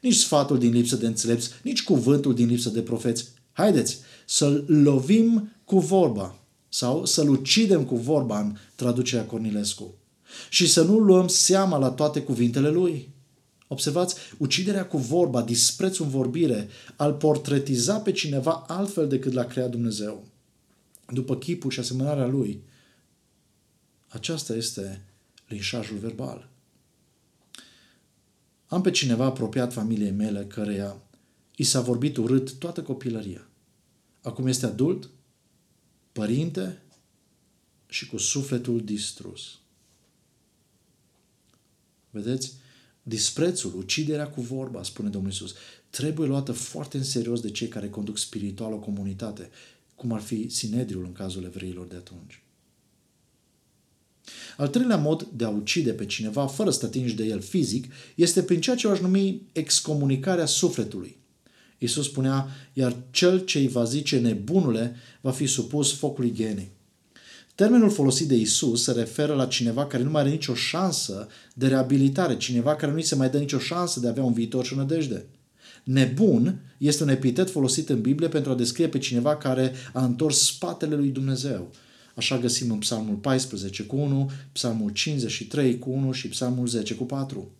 nici 0.00 0.16
sfatul 0.16 0.58
din 0.58 0.72
lipsă 0.72 0.96
de 0.96 1.06
înțelepți, 1.06 1.50
nici 1.62 1.84
cuvântul 1.84 2.34
din 2.34 2.46
lipsă 2.46 2.68
de 2.68 2.80
profeți. 2.80 3.28
Haideți 3.52 3.98
să-l 4.26 4.64
lovim 4.66 5.52
cu 5.64 5.78
vorba 5.78 6.38
sau 6.68 7.04
să-l 7.04 7.28
ucidem 7.28 7.84
cu 7.84 7.96
vorba 7.96 8.40
în 8.40 8.56
traducerea 8.74 9.24
Cornilescu 9.24 9.94
și 10.48 10.68
să 10.68 10.82
nu 10.82 10.98
luăm 10.98 11.28
seama 11.28 11.78
la 11.78 11.90
toate 11.90 12.22
cuvintele 12.22 12.70
lui. 12.70 13.13
Observați, 13.74 14.16
uciderea 14.38 14.86
cu 14.86 14.98
vorba, 14.98 15.42
disprețul 15.42 16.04
în 16.04 16.10
vorbire, 16.10 16.68
al 16.96 17.14
portretiza 17.14 17.98
pe 18.00 18.12
cineva 18.12 18.52
altfel 18.52 19.08
decât 19.08 19.32
l-a 19.32 19.44
creat 19.44 19.70
Dumnezeu, 19.70 20.24
după 21.12 21.36
chipul 21.36 21.70
și 21.70 21.78
asemănarea 21.78 22.26
lui, 22.26 22.62
aceasta 24.08 24.54
este 24.54 25.04
linșajul 25.48 25.96
verbal. 25.96 26.48
Am 28.66 28.80
pe 28.80 28.90
cineva 28.90 29.24
apropiat 29.24 29.72
familiei 29.72 30.10
mele 30.10 30.44
căreia 30.44 30.96
i 31.56 31.62
s-a 31.62 31.80
vorbit 31.80 32.16
urât 32.16 32.52
toată 32.52 32.82
copilăria. 32.82 33.46
Acum 34.22 34.46
este 34.46 34.66
adult, 34.66 35.10
părinte 36.12 36.82
și 37.86 38.06
cu 38.06 38.16
sufletul 38.16 38.84
distrus. 38.84 39.58
Vedeți? 42.10 42.62
Disprețul, 43.06 43.74
uciderea 43.76 44.28
cu 44.28 44.40
vorba, 44.40 44.82
spune 44.82 45.08
Domnul 45.08 45.30
Isus, 45.30 45.54
trebuie 45.90 46.26
luată 46.26 46.52
foarte 46.52 46.96
în 46.96 47.04
serios 47.04 47.40
de 47.40 47.50
cei 47.50 47.68
care 47.68 47.88
conduc 47.88 48.18
spiritual 48.18 48.72
o 48.72 48.78
comunitate, 48.78 49.50
cum 49.94 50.12
ar 50.12 50.20
fi 50.20 50.48
Sinedriul 50.48 51.04
în 51.04 51.12
cazul 51.12 51.44
evreilor 51.44 51.86
de 51.86 51.96
atunci. 51.96 52.42
Al 54.56 54.68
treilea 54.68 54.96
mod 54.96 55.22
de 55.22 55.44
a 55.44 55.48
ucide 55.48 55.92
pe 55.92 56.06
cineva 56.06 56.46
fără 56.46 56.70
să 56.70 56.78
te 56.78 56.86
atingi 56.86 57.14
de 57.14 57.24
el 57.24 57.40
fizic 57.40 57.92
este 58.14 58.42
prin 58.42 58.60
ceea 58.60 58.76
ce 58.76 58.86
o 58.86 58.90
aș 58.90 58.98
numi 58.98 59.42
excomunicarea 59.52 60.46
sufletului. 60.46 61.16
Iisus 61.78 62.04
spunea, 62.04 62.48
iar 62.72 62.96
cel 63.10 63.44
ce 63.44 63.58
îi 63.58 63.68
va 63.68 63.84
zice 63.84 64.18
nebunule 64.18 64.96
va 65.20 65.30
fi 65.30 65.46
supus 65.46 65.92
focului 65.92 66.32
genei. 66.32 66.70
Termenul 67.54 67.90
folosit 67.90 68.28
de 68.28 68.34
Isus 68.34 68.82
se 68.82 68.92
referă 68.92 69.34
la 69.34 69.46
cineva 69.46 69.86
care 69.86 70.02
nu 70.02 70.10
mai 70.10 70.20
are 70.20 70.30
nicio 70.30 70.54
șansă 70.54 71.28
de 71.54 71.66
reabilitare, 71.66 72.36
cineva 72.36 72.76
care 72.76 72.90
nu 72.90 72.96
îi 72.96 73.04
se 73.04 73.14
mai 73.14 73.30
dă 73.30 73.38
nicio 73.38 73.58
șansă 73.58 74.00
de 74.00 74.06
a 74.06 74.10
avea 74.10 74.22
un 74.22 74.32
viitor 74.32 74.64
și 74.64 74.72
o 74.72 74.76
nădejde. 74.76 75.26
Nebun 75.84 76.60
este 76.78 77.02
un 77.02 77.08
epitet 77.08 77.50
folosit 77.50 77.88
în 77.88 78.00
Biblie 78.00 78.28
pentru 78.28 78.50
a 78.50 78.54
descrie 78.54 78.88
pe 78.88 78.98
cineva 78.98 79.36
care 79.36 79.72
a 79.92 80.04
întors 80.04 80.46
spatele 80.46 80.94
lui 80.94 81.08
Dumnezeu. 81.08 81.70
Așa 82.14 82.38
găsim 82.38 82.70
în 82.70 82.78
Psalmul 82.78 83.14
14 83.14 83.82
cu 83.82 83.96
1, 83.96 84.30
Psalmul 84.52 84.90
53 84.90 85.78
cu 85.78 85.90
1 85.90 86.12
și 86.12 86.28
Psalmul 86.28 86.66
10 86.66 86.94
cu 86.94 87.04
4. 87.04 87.50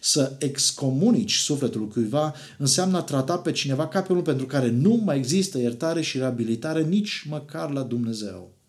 Să 0.00 0.36
excomunici 0.38 1.34
sufletul 1.34 1.88
cuiva 1.88 2.34
înseamnă 2.58 2.96
a 2.96 3.02
trata 3.02 3.38
pe 3.38 3.52
cineva 3.52 3.88
ca 3.88 4.02
pe 4.02 4.12
unul 4.12 4.24
pentru 4.24 4.46
care 4.46 4.70
nu 4.70 4.94
mai 5.04 5.16
există 5.16 5.58
iertare 5.58 6.00
și 6.00 6.18
reabilitare 6.18 6.82
nici 6.82 7.26
măcar 7.28 7.70
la 7.70 7.82
Dumnezeu. 7.82 8.60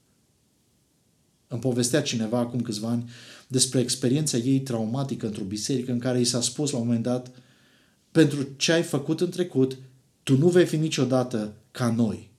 Îmi 1.53 1.61
povestea 1.61 2.01
cineva 2.01 2.37
acum 2.37 2.61
câțiva 2.61 2.87
ani 2.87 3.09
despre 3.47 3.79
experiența 3.79 4.37
ei 4.37 4.59
traumatică 4.59 5.25
într-o 5.25 5.43
biserică 5.43 5.91
în 5.91 5.99
care 5.99 6.19
i 6.19 6.23
s-a 6.23 6.41
spus 6.41 6.71
la 6.71 6.77
un 6.77 6.85
moment 6.85 7.03
dat 7.03 7.31
pentru 8.11 8.47
ce 8.55 8.71
ai 8.71 8.83
făcut 8.83 9.21
în 9.21 9.29
trecut, 9.29 9.77
tu 10.23 10.37
nu 10.37 10.47
vei 10.47 10.65
fi 10.65 10.77
niciodată 10.77 11.53
ca 11.71 11.91
noi. 11.91 12.29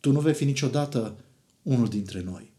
Tu 0.00 0.12
nu 0.12 0.20
vei 0.20 0.34
fi 0.34 0.44
niciodată 0.44 1.16
unul 1.62 1.88
dintre 1.88 2.22
noi. 2.22 2.49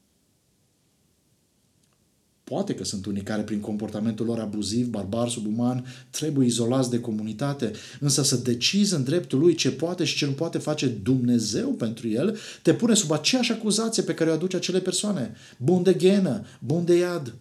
Poate 2.52 2.76
că 2.76 2.84
sunt 2.84 3.06
unii 3.06 3.22
care, 3.22 3.42
prin 3.42 3.60
comportamentul 3.60 4.26
lor 4.26 4.40
abuziv, 4.40 4.88
barbar, 4.88 5.30
subuman, 5.30 5.86
trebuie 6.10 6.48
izolați 6.48 6.90
de 6.90 7.00
comunitate, 7.00 7.72
însă 8.00 8.24
să 8.24 8.36
decizi 8.36 8.94
în 8.94 9.04
dreptul 9.04 9.40
lui 9.40 9.56
ce 9.56 9.72
poate 9.72 10.04
și 10.04 10.18
ce 10.18 10.26
nu 10.26 10.32
poate 10.32 10.58
face 10.58 10.88
Dumnezeu 10.88 11.70
pentru 11.70 12.08
el, 12.08 12.38
te 12.62 12.74
pune 12.74 12.94
sub 12.94 13.12
aceeași 13.12 13.52
acuzație 13.52 14.04
pe 14.04 14.14
care 14.14 14.30
o 14.30 14.34
aduce 14.34 14.56
acele 14.56 14.80
persoane. 14.80 15.36
Bun 15.58 15.84
de 15.84 15.94
ghenă, 15.94 16.46
bun 16.60 16.86
de 16.86 16.98
iad. 16.98 17.34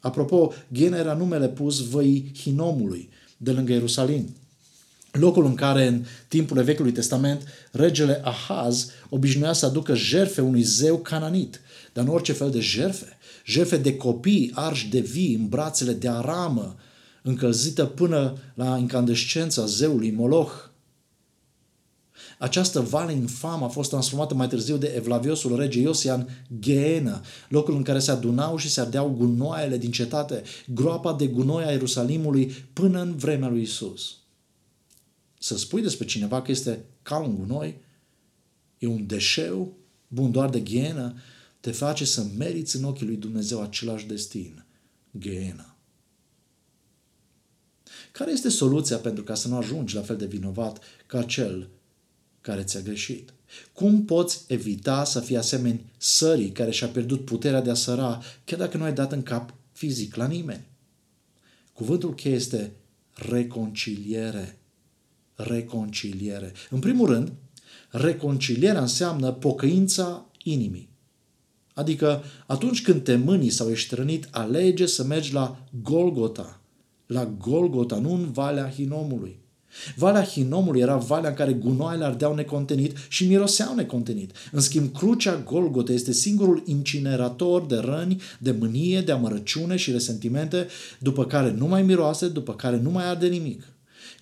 Apropo, 0.00 0.52
ghenă 0.68 0.96
era 0.96 1.14
numele 1.14 1.48
pus 1.48 1.88
văi 1.88 2.32
Hinomului, 2.40 3.08
de 3.36 3.50
lângă 3.50 3.72
Ierusalim 3.72 4.34
locul 5.10 5.44
în 5.44 5.54
care 5.54 5.86
în 5.86 6.04
timpul 6.28 6.62
Vechiului 6.62 6.92
Testament 6.92 7.42
regele 7.72 8.20
Ahaz 8.24 8.90
obișnuia 9.08 9.52
să 9.52 9.66
aducă 9.66 9.94
jerfe 9.94 10.40
unui 10.40 10.62
zeu 10.62 10.98
cananit, 10.98 11.60
dar 11.92 12.04
nu 12.04 12.12
orice 12.12 12.32
fel 12.32 12.50
de 12.50 12.60
jerfe, 12.60 13.15
jerfe 13.46 13.76
de 13.76 13.96
copii 13.96 14.50
arși 14.54 14.88
de 14.88 15.00
vii 15.00 15.34
în 15.34 15.48
brațele 15.48 15.92
de 15.92 16.08
aramă, 16.08 16.76
încălzită 17.22 17.84
până 17.84 18.36
la 18.54 18.76
incandescența 18.78 19.66
zeului 19.66 20.10
Moloch. 20.10 20.52
Această 22.38 22.80
vale 22.80 23.12
infamă 23.12 23.64
a 23.64 23.68
fost 23.68 23.90
transformată 23.90 24.34
mai 24.34 24.48
târziu 24.48 24.76
de 24.76 24.92
evlaviosul 24.96 25.56
rege 25.56 25.80
Iosian 25.80 26.46
Geena, 26.58 27.22
locul 27.48 27.74
în 27.74 27.82
care 27.82 27.98
se 27.98 28.10
adunau 28.10 28.56
și 28.56 28.70
se 28.70 28.80
ardeau 28.80 29.08
gunoaiele 29.08 29.78
din 29.78 29.90
cetate, 29.90 30.42
groapa 30.66 31.12
de 31.12 31.26
gunoi 31.26 31.64
a 31.64 31.70
Ierusalimului 31.70 32.46
până 32.72 33.00
în 33.00 33.16
vremea 33.16 33.48
lui 33.48 33.62
Isus. 33.62 34.16
Să 35.38 35.58
spui 35.58 35.82
despre 35.82 36.04
cineva 36.04 36.42
că 36.42 36.50
este 36.50 36.84
ca 37.02 37.18
un 37.18 37.36
gunoi, 37.36 37.80
e 38.78 38.86
un 38.86 39.06
deșeu, 39.06 39.76
bun 40.08 40.30
doar 40.30 40.50
de 40.50 40.60
ghienă, 40.60 41.14
te 41.66 41.72
face 41.72 42.04
să 42.04 42.26
meriți 42.36 42.76
în 42.76 42.84
ochii 42.84 43.06
lui 43.06 43.16
Dumnezeu 43.16 43.62
același 43.62 44.06
destin, 44.06 44.64
ghienă. 45.10 45.76
Care 48.12 48.30
este 48.30 48.48
soluția 48.48 48.96
pentru 48.96 49.24
ca 49.24 49.34
să 49.34 49.48
nu 49.48 49.56
ajungi 49.56 49.94
la 49.94 50.00
fel 50.00 50.16
de 50.16 50.26
vinovat 50.26 50.78
ca 51.06 51.22
cel 51.22 51.68
care 52.40 52.62
ți-a 52.62 52.80
greșit? 52.80 53.32
Cum 53.72 54.04
poți 54.04 54.44
evita 54.48 55.04
să 55.04 55.20
fii 55.20 55.36
asemeni 55.36 55.92
sării 55.96 56.52
care 56.52 56.70
și-a 56.70 56.88
pierdut 56.88 57.24
puterea 57.24 57.60
de 57.60 57.70
a 57.70 57.74
săra, 57.74 58.22
chiar 58.44 58.58
dacă 58.58 58.76
nu 58.76 58.84
ai 58.84 58.94
dat 58.94 59.12
în 59.12 59.22
cap 59.22 59.54
fizic 59.72 60.14
la 60.14 60.26
nimeni? 60.26 60.66
Cuvântul 61.72 62.14
cheie 62.14 62.34
este 62.34 62.72
reconciliere 63.14 64.58
reconciliere. 65.34 66.52
În 66.70 66.78
primul 66.78 67.06
rând, 67.06 67.32
reconcilierea 67.90 68.80
înseamnă 68.80 69.32
pocăința 69.32 70.30
inimii. 70.42 70.94
Adică 71.76 72.22
atunci 72.46 72.82
când 72.82 73.02
te 73.02 73.16
mâni 73.16 73.48
sau 73.48 73.70
ești 73.70 73.94
rănit, 73.94 74.28
alege 74.30 74.86
să 74.86 75.04
mergi 75.04 75.32
la 75.32 75.58
Golgota. 75.82 76.60
La 77.06 77.34
Golgota, 77.40 77.98
nu 77.98 78.12
în 78.12 78.32
Valea 78.32 78.70
Hinomului. 78.70 79.38
Valea 79.96 80.24
Hinomului 80.24 80.80
era 80.80 80.96
valea 80.96 81.28
în 81.28 81.36
care 81.36 81.52
gunoaiele 81.52 82.04
ardeau 82.04 82.34
necontenit 82.34 82.96
și 83.08 83.26
miroseau 83.26 83.74
necontenit. 83.74 84.32
În 84.52 84.60
schimb, 84.60 84.92
crucea 84.92 85.42
Golgota 85.44 85.92
este 85.92 86.12
singurul 86.12 86.62
incinerator 86.66 87.66
de 87.66 87.76
răni, 87.76 88.20
de 88.38 88.50
mânie, 88.50 89.00
de 89.00 89.12
amărăciune 89.12 89.76
și 89.76 89.90
resentimente, 89.90 90.66
după 90.98 91.24
care 91.24 91.50
nu 91.50 91.66
mai 91.66 91.82
miroase, 91.82 92.28
după 92.28 92.54
care 92.54 92.76
nu 92.76 92.90
mai 92.90 93.08
arde 93.08 93.26
nimic. 93.26 93.62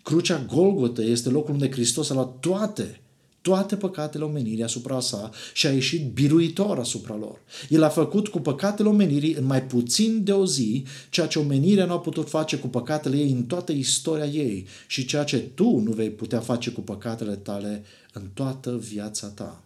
Crucea 0.02 0.44
Golgotă 0.54 1.02
este 1.02 1.28
locul 1.28 1.54
unde 1.54 1.70
Hristos 1.70 2.10
a 2.10 2.14
luat 2.14 2.38
toate, 2.40 3.00
toate 3.44 3.76
păcatele 3.76 4.24
omenirii 4.24 4.62
asupra 4.62 5.00
sa 5.00 5.30
și 5.52 5.66
a 5.66 5.72
ieșit 5.72 6.12
biruitor 6.12 6.78
asupra 6.78 7.16
lor. 7.16 7.38
El 7.68 7.82
a 7.82 7.88
făcut 7.88 8.28
cu 8.28 8.38
păcatele 8.40 8.88
omenirii 8.88 9.34
în 9.34 9.44
mai 9.44 9.62
puțin 9.62 10.24
de 10.24 10.32
o 10.32 10.46
zi 10.46 10.84
ceea 11.10 11.26
ce 11.26 11.38
omenirea 11.38 11.84
nu 11.84 11.92
a 11.92 12.00
putut 12.00 12.28
face 12.28 12.58
cu 12.58 12.68
păcatele 12.68 13.16
ei 13.16 13.30
în 13.30 13.44
toată 13.44 13.72
istoria 13.72 14.26
ei 14.26 14.66
și 14.86 15.04
ceea 15.04 15.24
ce 15.24 15.38
tu 15.38 15.78
nu 15.78 15.92
vei 15.92 16.10
putea 16.10 16.40
face 16.40 16.70
cu 16.70 16.80
păcatele 16.80 17.36
tale 17.36 17.84
în 18.12 18.28
toată 18.34 18.76
viața 18.76 19.26
ta. 19.26 19.62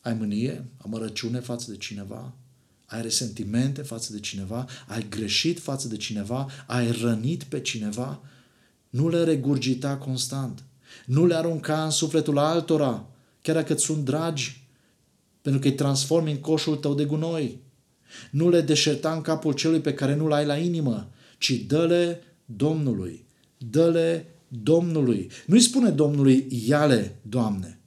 Ai 0.00 0.14
mânie, 0.14 0.64
amărăciune 0.84 1.40
față 1.40 1.70
de 1.70 1.76
cineva? 1.76 2.32
ai 2.86 3.02
resentimente 3.02 3.82
față 3.82 4.12
de 4.12 4.20
cineva, 4.20 4.66
ai 4.86 5.06
greșit 5.08 5.60
față 5.60 5.88
de 5.88 5.96
cineva, 5.96 6.48
ai 6.66 6.90
rănit 6.90 7.42
pe 7.42 7.60
cineva, 7.60 8.20
nu 8.90 9.08
le 9.08 9.24
regurgita 9.24 9.96
constant. 9.96 10.64
Nu 11.06 11.26
le 11.26 11.34
arunca 11.34 11.84
în 11.84 11.90
sufletul 11.90 12.38
altora, 12.38 13.06
chiar 13.42 13.54
dacă 13.54 13.72
îți 13.72 13.84
sunt 13.84 14.04
dragi, 14.04 14.66
pentru 15.42 15.60
că 15.60 15.66
îi 15.66 15.74
transformi 15.74 16.30
în 16.30 16.36
coșul 16.36 16.76
tău 16.76 16.94
de 16.94 17.04
gunoi. 17.04 17.60
Nu 18.30 18.48
le 18.48 18.60
deșerta 18.60 19.12
în 19.12 19.20
capul 19.20 19.52
celui 19.52 19.80
pe 19.80 19.94
care 19.94 20.14
nu-l 20.14 20.32
ai 20.32 20.46
la 20.46 20.56
inimă, 20.56 21.08
ci 21.38 21.50
dă-le 21.50 22.22
Domnului. 22.44 23.24
Dă-le 23.58 24.26
Domnului. 24.48 25.30
Nu-i 25.46 25.60
spune 25.60 25.90
Domnului, 25.90 26.46
ia-le, 26.66 27.18
Doamne, 27.22 27.80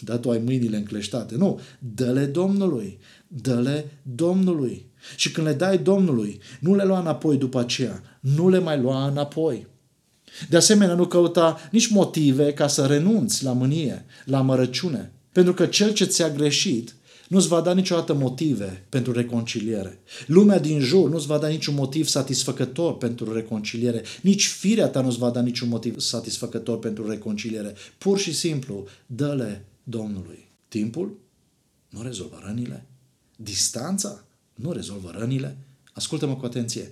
dar 0.00 0.18
tu 0.18 0.30
ai 0.30 0.38
mâinile 0.38 0.76
încleștate. 0.76 1.36
Nu, 1.36 1.60
dă-le 1.78 2.24
Domnului 2.24 2.98
dă-le 3.28 3.90
Domnului. 4.02 4.86
Și 5.16 5.30
când 5.30 5.46
le 5.46 5.52
dai 5.52 5.78
Domnului, 5.78 6.40
nu 6.60 6.74
le 6.74 6.84
lua 6.84 7.00
înapoi 7.00 7.36
după 7.36 7.58
aceea, 7.58 8.02
nu 8.20 8.48
le 8.48 8.58
mai 8.58 8.80
lua 8.80 9.06
înapoi. 9.06 9.66
De 10.48 10.56
asemenea, 10.56 10.94
nu 10.94 11.06
căuta 11.06 11.68
nici 11.70 11.86
motive 11.86 12.52
ca 12.52 12.66
să 12.66 12.86
renunți 12.86 13.44
la 13.44 13.52
mânie, 13.52 14.04
la 14.24 14.40
mărăciune, 14.40 15.12
pentru 15.32 15.54
că 15.54 15.66
cel 15.66 15.92
ce 15.92 16.04
ți-a 16.04 16.30
greșit 16.30 16.94
nu-ți 17.28 17.48
va 17.48 17.60
da 17.60 17.74
niciodată 17.74 18.14
motive 18.14 18.86
pentru 18.88 19.12
reconciliere. 19.12 20.00
Lumea 20.26 20.58
din 20.58 20.80
jur 20.80 21.10
nu-ți 21.10 21.26
va 21.26 21.38
da 21.38 21.48
niciun 21.48 21.74
motiv 21.74 22.06
satisfăcător 22.06 22.96
pentru 22.96 23.32
reconciliere. 23.32 24.02
Nici 24.22 24.46
firea 24.46 24.88
ta 24.88 25.00
nu-ți 25.00 25.18
va 25.18 25.30
da 25.30 25.40
niciun 25.40 25.68
motiv 25.68 26.00
satisfăcător 26.00 26.78
pentru 26.78 27.08
reconciliere. 27.08 27.74
Pur 27.98 28.18
și 28.18 28.34
simplu, 28.34 28.86
dă-le 29.06 29.64
Domnului. 29.82 30.48
Timpul 30.68 31.18
nu 31.88 32.02
rezolvă 32.02 32.40
rănile. 32.44 32.86
Distanța 33.36 34.24
nu 34.54 34.72
rezolvă 34.72 35.14
rănile. 35.18 35.56
Ascultă-mă 35.92 36.36
cu 36.36 36.44
atenție. 36.44 36.88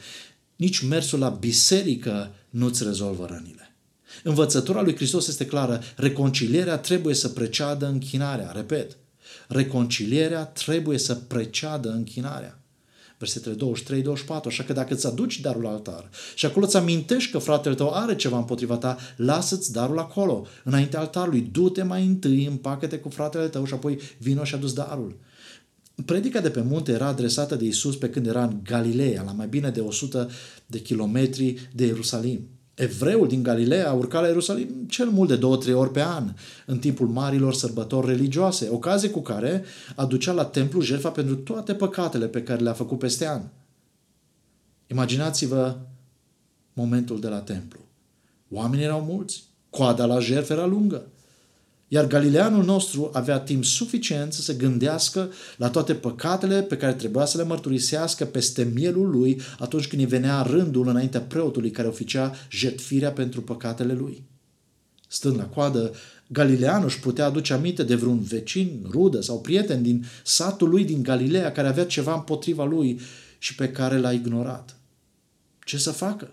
Nici 0.65 0.81
mersul 0.81 1.19
la 1.19 1.29
biserică 1.29 2.35
nu-ți 2.51 2.85
rezolvă 2.85 3.27
rănile. 3.27 3.77
Învățătura 4.23 4.83
lui 4.83 4.95
Hristos 4.95 5.29
este 5.29 5.47
clară. 5.47 5.81
Reconcilierea 5.97 6.79
trebuie 6.79 7.15
să 7.15 7.29
preceadă 7.29 7.87
închinarea. 7.87 8.51
Repet, 8.55 8.97
reconcilierea 9.49 10.45
trebuie 10.45 10.99
să 10.99 11.15
preceadă 11.15 11.91
închinarea. 11.91 12.63
Versetele 13.19 13.57
23-24. 13.57 14.45
Așa 14.47 14.63
că 14.63 14.73
dacă 14.73 14.95
îți 14.95 15.07
aduci 15.07 15.41
darul 15.41 15.67
altar 15.67 16.11
și 16.35 16.47
acolo 16.47 16.65
îți 16.65 16.77
amintești 16.77 17.31
că 17.31 17.39
fratele 17.39 17.75
tău 17.75 17.93
are 17.95 18.17
ceva 18.17 18.37
împotriva 18.39 18.77
ta, 18.77 18.97
lasă-ți 19.17 19.73
darul 19.73 19.99
acolo, 19.99 20.47
înainte 20.63 20.97
altarului. 20.97 21.49
Du-te 21.53 21.83
mai 21.83 22.05
întâi, 22.05 22.47
împacă-te 22.47 22.99
cu 22.99 23.09
fratele 23.09 23.49
tău 23.49 23.65
și 23.65 23.75
apoi 23.75 23.99
vino 24.19 24.45
și 24.45 24.55
adus 24.55 24.73
darul. 24.73 25.17
Predica 26.05 26.41
de 26.41 26.51
pe 26.51 26.61
munte 26.61 26.93
era 26.93 27.07
adresată 27.07 27.55
de 27.55 27.65
Isus 27.65 27.97
pe 27.97 28.11
când 28.11 28.27
era 28.27 28.45
în 28.45 28.61
Galileea, 28.63 29.23
la 29.23 29.33
mai 29.33 29.47
bine 29.47 29.71
de 29.71 29.81
100 29.81 30.31
de 30.67 30.81
kilometri 30.81 31.69
de 31.73 31.87
Ierusalim. 31.87 32.49
Evreul 32.75 33.29
din 33.29 33.43
Galileea 33.43 33.93
urca 33.93 34.21
la 34.21 34.27
Ierusalim 34.27 34.69
cel 34.89 35.09
mult 35.09 35.29
de 35.29 35.37
două, 35.37 35.57
trei 35.57 35.75
ori 35.75 35.91
pe 35.91 36.03
an, 36.03 36.35
în 36.67 36.79
timpul 36.79 37.07
marilor 37.07 37.55
sărbători 37.55 38.07
religioase, 38.07 38.69
ocazie 38.69 39.11
cu 39.11 39.21
care 39.21 39.65
aducea 39.95 40.33
la 40.33 40.45
templu 40.45 40.81
jertfa 40.81 41.11
pentru 41.11 41.37
toate 41.37 41.75
păcatele 41.75 42.29
pe 42.29 42.43
care 42.43 42.63
le-a 42.63 42.73
făcut 42.73 42.99
peste 42.99 43.27
an. 43.27 43.43
Imaginați-vă 44.87 45.77
momentul 46.73 47.21
de 47.21 47.29
la 47.29 47.41
templu. 47.41 47.81
Oamenii 48.51 48.85
erau 48.85 49.01
mulți, 49.01 49.43
coada 49.71 50.05
la 50.05 50.21
jertfă 50.21 50.53
era 50.53 50.67
lungă. 50.67 51.07
Iar 51.89 52.07
galileanul 52.07 52.65
nostru 52.65 53.11
avea 53.13 53.39
timp 53.39 53.65
suficient 53.65 54.33
să 54.33 54.43
se 54.43 54.55
gândească 54.55 55.33
la 55.57 55.71
toate 55.71 55.95
păcatele 55.95 56.63
pe 56.63 56.77
care 56.77 56.93
trebuia 56.93 57.25
să 57.25 57.37
le 57.37 57.45
mărturisească 57.45 58.25
peste 58.25 58.71
mielul 58.75 59.11
lui 59.11 59.41
atunci 59.59 59.87
când 59.87 60.03
îi 60.03 60.09
venea 60.09 60.43
rândul 60.43 60.89
înaintea 60.89 61.21
preotului 61.21 61.71
care 61.71 61.89
oficia 61.89 62.35
jetfirea 62.51 63.13
pentru 63.13 63.43
păcatele 63.43 63.93
lui. 63.93 64.23
Stând 65.09 65.37
la 65.37 65.45
coadă, 65.45 65.93
Galileanul 66.27 66.85
își 66.85 67.01
putea 67.01 67.27
aduce 67.27 67.53
aminte 67.53 67.83
de 67.83 67.95
vreun 67.95 68.21
vecin, 68.23 68.87
rudă 68.91 69.21
sau 69.21 69.41
prieten 69.41 69.83
din 69.83 70.05
satul 70.23 70.69
lui 70.69 70.85
din 70.85 71.03
Galileea 71.03 71.53
care 71.53 71.69
avea 71.69 71.87
ceva 71.87 72.15
împotriva 72.15 72.65
lui 72.65 73.01
și 73.39 73.55
pe 73.55 73.69
care 73.69 73.99
l-a 73.99 74.13
ignorat. 74.13 74.77
Ce 75.65 75.79
să 75.79 75.91
facă? 75.91 76.31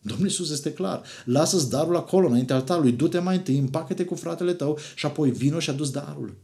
Domnul 0.00 0.26
Iisus 0.26 0.50
este 0.50 0.72
clar. 0.72 1.02
Lasă-ți 1.24 1.70
darul 1.70 1.96
acolo, 1.96 2.26
înainte 2.26 2.52
altarului. 2.52 2.92
Du-te 2.92 3.18
mai 3.18 3.36
întâi, 3.36 3.58
împacă-te 3.58 4.04
cu 4.04 4.14
fratele 4.14 4.52
tău 4.52 4.78
și 4.94 5.06
apoi 5.06 5.30
vino 5.30 5.58
și 5.58 5.70
adus 5.70 5.90
darul. 5.90 6.36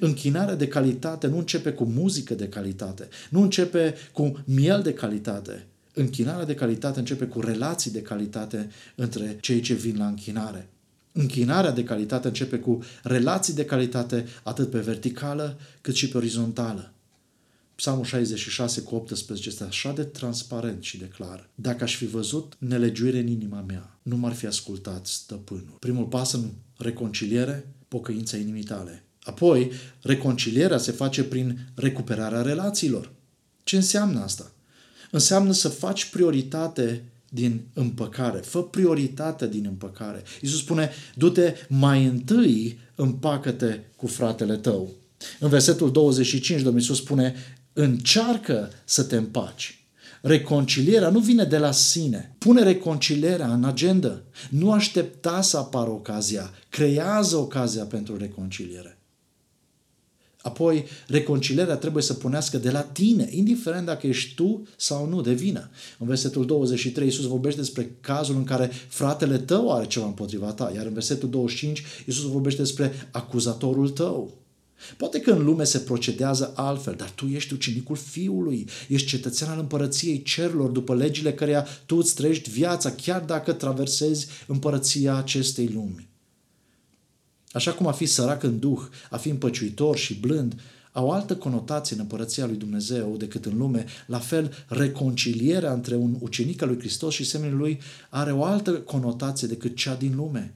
Închinarea 0.00 0.54
de 0.54 0.68
calitate 0.68 1.26
nu 1.26 1.38
începe 1.38 1.72
cu 1.72 1.84
muzică 1.84 2.34
de 2.34 2.48
calitate, 2.48 3.08
nu 3.30 3.40
începe 3.42 3.94
cu 4.12 4.38
miel 4.44 4.82
de 4.82 4.92
calitate. 4.92 5.66
Închinarea 5.94 6.44
de 6.44 6.54
calitate 6.54 6.98
începe 6.98 7.24
cu 7.24 7.40
relații 7.40 7.90
de 7.90 8.02
calitate 8.02 8.70
între 8.94 9.38
cei 9.40 9.60
ce 9.60 9.74
vin 9.74 9.96
la 9.98 10.06
închinare. 10.06 10.68
Închinarea 11.12 11.70
de 11.70 11.84
calitate 11.84 12.26
începe 12.26 12.56
cu 12.56 12.82
relații 13.02 13.54
de 13.54 13.64
calitate 13.64 14.26
atât 14.42 14.70
pe 14.70 14.78
verticală 14.78 15.58
cât 15.80 15.94
și 15.94 16.08
pe 16.08 16.16
orizontală. 16.16 16.91
Psalmul 17.82 18.04
66 18.04 18.80
cu 18.80 18.94
18 18.94 19.48
este 19.48 19.64
așa 19.64 19.92
de 19.92 20.02
transparent 20.02 20.82
și 20.82 20.98
de 20.98 21.04
clar. 21.04 21.48
Dacă 21.54 21.84
aș 21.84 21.96
fi 21.96 22.06
văzut 22.06 22.56
nelegiuire 22.58 23.18
în 23.18 23.26
inima 23.26 23.64
mea, 23.66 23.98
nu 24.02 24.16
m-ar 24.16 24.32
fi 24.32 24.46
ascultat 24.46 25.06
stăpânul. 25.06 25.76
Primul 25.78 26.04
pas 26.04 26.32
în 26.32 26.50
reconciliere, 26.76 27.68
pocăința 27.88 28.36
inimii 28.36 28.62
tale. 28.62 29.04
Apoi, 29.22 29.70
reconcilierea 30.00 30.78
se 30.78 30.92
face 30.92 31.24
prin 31.24 31.58
recuperarea 31.74 32.42
relațiilor. 32.42 33.12
Ce 33.64 33.76
înseamnă 33.76 34.20
asta? 34.22 34.52
Înseamnă 35.10 35.52
să 35.52 35.68
faci 35.68 36.04
prioritate 36.04 37.04
din 37.28 37.60
împăcare. 37.74 38.38
Fă 38.38 38.62
prioritate 38.62 39.48
din 39.48 39.64
împăcare. 39.66 40.22
Iisus 40.42 40.58
spune, 40.58 40.90
du-te 41.14 41.54
mai 41.68 42.04
întâi 42.04 42.78
împacă-te 42.94 43.80
cu 43.96 44.06
fratele 44.06 44.56
tău. 44.56 44.90
În 45.38 45.48
versetul 45.48 45.92
25, 45.92 46.60
Domnul 46.60 46.80
Iisus 46.80 46.96
spune, 46.96 47.34
încearcă 47.72 48.70
să 48.84 49.02
te 49.02 49.16
împaci. 49.16 49.86
Reconcilierea 50.22 51.08
nu 51.08 51.18
vine 51.18 51.44
de 51.44 51.58
la 51.58 51.70
sine. 51.70 52.34
Pune 52.38 52.62
reconcilierea 52.62 53.52
în 53.52 53.64
agenda. 53.64 54.22
Nu 54.50 54.72
aștepta 54.72 55.40
să 55.40 55.56
apară 55.56 55.90
ocazia. 55.90 56.50
Creează 56.68 57.36
ocazia 57.36 57.84
pentru 57.84 58.16
reconciliere. 58.16 58.96
Apoi, 60.42 60.84
reconcilierea 61.06 61.76
trebuie 61.76 62.02
să 62.02 62.14
punească 62.14 62.58
de 62.58 62.70
la 62.70 62.80
tine, 62.80 63.28
indiferent 63.30 63.86
dacă 63.86 64.06
ești 64.06 64.34
tu 64.34 64.62
sau 64.76 65.08
nu 65.08 65.20
de 65.20 65.32
vină. 65.32 65.70
În 65.98 66.06
versetul 66.06 66.46
23, 66.46 67.06
Iisus 67.06 67.26
vorbește 67.26 67.60
despre 67.60 67.96
cazul 68.00 68.36
în 68.36 68.44
care 68.44 68.70
fratele 68.88 69.38
tău 69.38 69.72
are 69.72 69.86
ceva 69.86 70.06
împotriva 70.06 70.52
ta, 70.52 70.72
iar 70.74 70.86
în 70.86 70.92
versetul 70.92 71.30
25, 71.30 71.82
Iisus 72.06 72.30
vorbește 72.30 72.62
despre 72.62 73.08
acuzatorul 73.10 73.88
tău. 73.88 74.41
Poate 74.96 75.20
că 75.20 75.30
în 75.30 75.44
lume 75.44 75.64
se 75.64 75.78
procedează 75.78 76.52
altfel, 76.56 76.94
dar 76.94 77.10
tu 77.10 77.26
ești 77.26 77.52
ucenicul 77.52 77.96
Fiului, 77.96 78.68
ești 78.88 79.08
cetățean 79.08 79.50
al 79.50 79.58
împărăției 79.58 80.22
cerurilor, 80.22 80.70
după 80.70 80.94
legile 80.94 81.32
căreia 81.32 81.66
tu 81.86 81.96
îți 81.96 82.14
trăiești 82.14 82.50
viața, 82.50 82.90
chiar 82.90 83.20
dacă 83.20 83.52
traversezi 83.52 84.26
împărăția 84.46 85.16
acestei 85.16 85.66
lumi. 85.66 86.10
Așa 87.52 87.72
cum 87.72 87.86
a 87.86 87.92
fi 87.92 88.06
sărac 88.06 88.42
în 88.42 88.58
duh, 88.58 88.80
a 89.10 89.16
fi 89.16 89.28
împăciuitor 89.28 89.96
și 89.96 90.14
blând, 90.14 90.60
au 90.92 91.10
altă 91.10 91.36
conotație 91.36 91.96
în 91.96 92.02
împărăția 92.02 92.46
lui 92.46 92.56
Dumnezeu 92.56 93.16
decât 93.16 93.46
în 93.46 93.56
lume. 93.56 93.84
La 94.06 94.18
fel, 94.18 94.52
reconcilierea 94.68 95.72
între 95.72 95.94
un 95.94 96.16
ucenic 96.20 96.62
al 96.62 96.68
lui 96.68 96.78
Hristos 96.78 97.14
și 97.14 97.24
semenul 97.24 97.58
lui 97.58 97.80
are 98.10 98.32
o 98.32 98.44
altă 98.44 98.72
conotație 98.72 99.48
decât 99.48 99.76
cea 99.76 99.94
din 99.94 100.14
lume. 100.16 100.54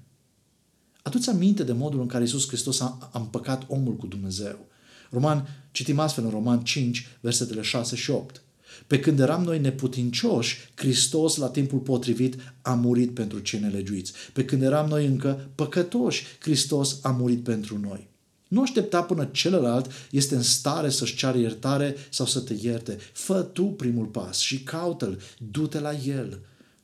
Adu-ți 1.06 1.30
aminte 1.30 1.62
de 1.62 1.72
modul 1.72 2.00
în 2.00 2.06
care 2.06 2.22
Iisus 2.22 2.46
Hristos 2.46 2.80
a, 2.80 3.10
a 3.12 3.18
împăcat 3.18 3.64
omul 3.68 3.96
cu 3.96 4.06
Dumnezeu. 4.06 4.66
Roman, 5.10 5.48
citim 5.70 5.98
astfel 5.98 6.24
în 6.24 6.30
Roman 6.30 6.60
5, 6.60 7.06
versetele 7.20 7.62
6 7.62 7.96
și 7.96 8.10
8. 8.10 8.42
Pe 8.86 9.00
când 9.00 9.20
eram 9.20 9.42
noi 9.42 9.58
neputincioși, 9.58 10.58
Hristos 10.74 11.36
la 11.36 11.48
timpul 11.48 11.78
potrivit 11.78 12.36
a 12.62 12.74
murit 12.74 13.14
pentru 13.14 13.38
cei 13.38 13.60
nelegiuiți. 13.60 14.12
Pe 14.32 14.44
când 14.44 14.62
eram 14.62 14.88
noi 14.88 15.06
încă 15.06 15.48
păcătoși, 15.54 16.24
Hristos 16.38 16.98
a 17.02 17.10
murit 17.10 17.42
pentru 17.42 17.78
noi. 17.78 18.08
Nu 18.48 18.62
aștepta 18.62 19.02
până 19.02 19.28
celălalt 19.32 19.90
este 20.10 20.34
în 20.34 20.42
stare 20.42 20.90
să-și 20.90 21.16
ceară 21.16 21.38
iertare 21.38 21.96
sau 22.10 22.26
să 22.26 22.40
te 22.40 22.54
ierte. 22.62 22.98
Fă 23.12 23.42
tu 23.42 23.64
primul 23.64 24.06
pas 24.06 24.38
și 24.38 24.62
caută-l, 24.62 25.20
du-te 25.50 25.80
la 25.80 25.92
el. 25.92 26.40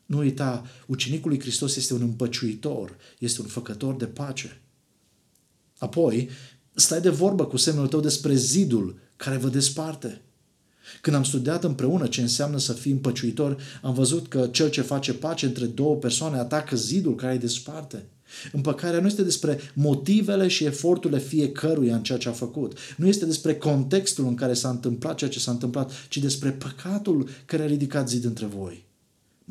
Nu 0.06 0.18
uita, 0.18 0.66
ucenicul 0.86 1.30
lui 1.30 1.40
Hristos 1.40 1.76
este 1.76 1.94
un 1.94 2.00
împăciuitor, 2.00 2.96
este 3.18 3.40
un 3.40 3.46
făcător 3.46 3.94
de 3.94 4.06
pace. 4.06 4.60
Apoi, 5.78 6.28
stai 6.74 7.00
de 7.00 7.08
vorbă 7.08 7.46
cu 7.46 7.56
semnul 7.56 7.88
tău 7.88 8.00
despre 8.00 8.34
zidul 8.34 8.98
care 9.16 9.36
vă 9.36 9.48
desparte. 9.48 10.20
Când 11.00 11.16
am 11.16 11.24
studiat 11.24 11.64
împreună 11.64 12.06
ce 12.06 12.20
înseamnă 12.20 12.58
să 12.58 12.72
fii 12.72 12.92
împăciuitor, 12.92 13.56
am 13.82 13.94
văzut 13.94 14.28
că 14.28 14.48
cel 14.52 14.70
ce 14.70 14.80
face 14.80 15.14
pace 15.14 15.46
între 15.46 15.66
două 15.66 15.96
persoane 15.96 16.38
atacă 16.38 16.76
zidul 16.76 17.14
care 17.14 17.32
îi 17.32 17.38
desparte. 17.38 18.06
Împăcarea 18.52 19.00
nu 19.00 19.06
este 19.06 19.22
despre 19.22 19.58
motivele 19.74 20.48
și 20.48 20.64
eforturile 20.64 21.18
fiecăruia 21.18 21.94
în 21.94 22.02
ceea 22.02 22.18
ce 22.18 22.28
a 22.28 22.32
făcut. 22.32 22.78
Nu 22.96 23.06
este 23.06 23.26
despre 23.26 23.54
contextul 23.54 24.26
în 24.26 24.34
care 24.34 24.54
s-a 24.54 24.68
întâmplat 24.68 25.16
ceea 25.16 25.30
ce 25.30 25.38
s-a 25.38 25.50
întâmplat, 25.50 25.92
ci 26.08 26.18
despre 26.18 26.50
păcatul 26.50 27.28
care 27.44 27.62
a 27.62 27.66
ridicat 27.66 28.08
zid 28.08 28.24
între 28.24 28.46
voi. 28.46 28.86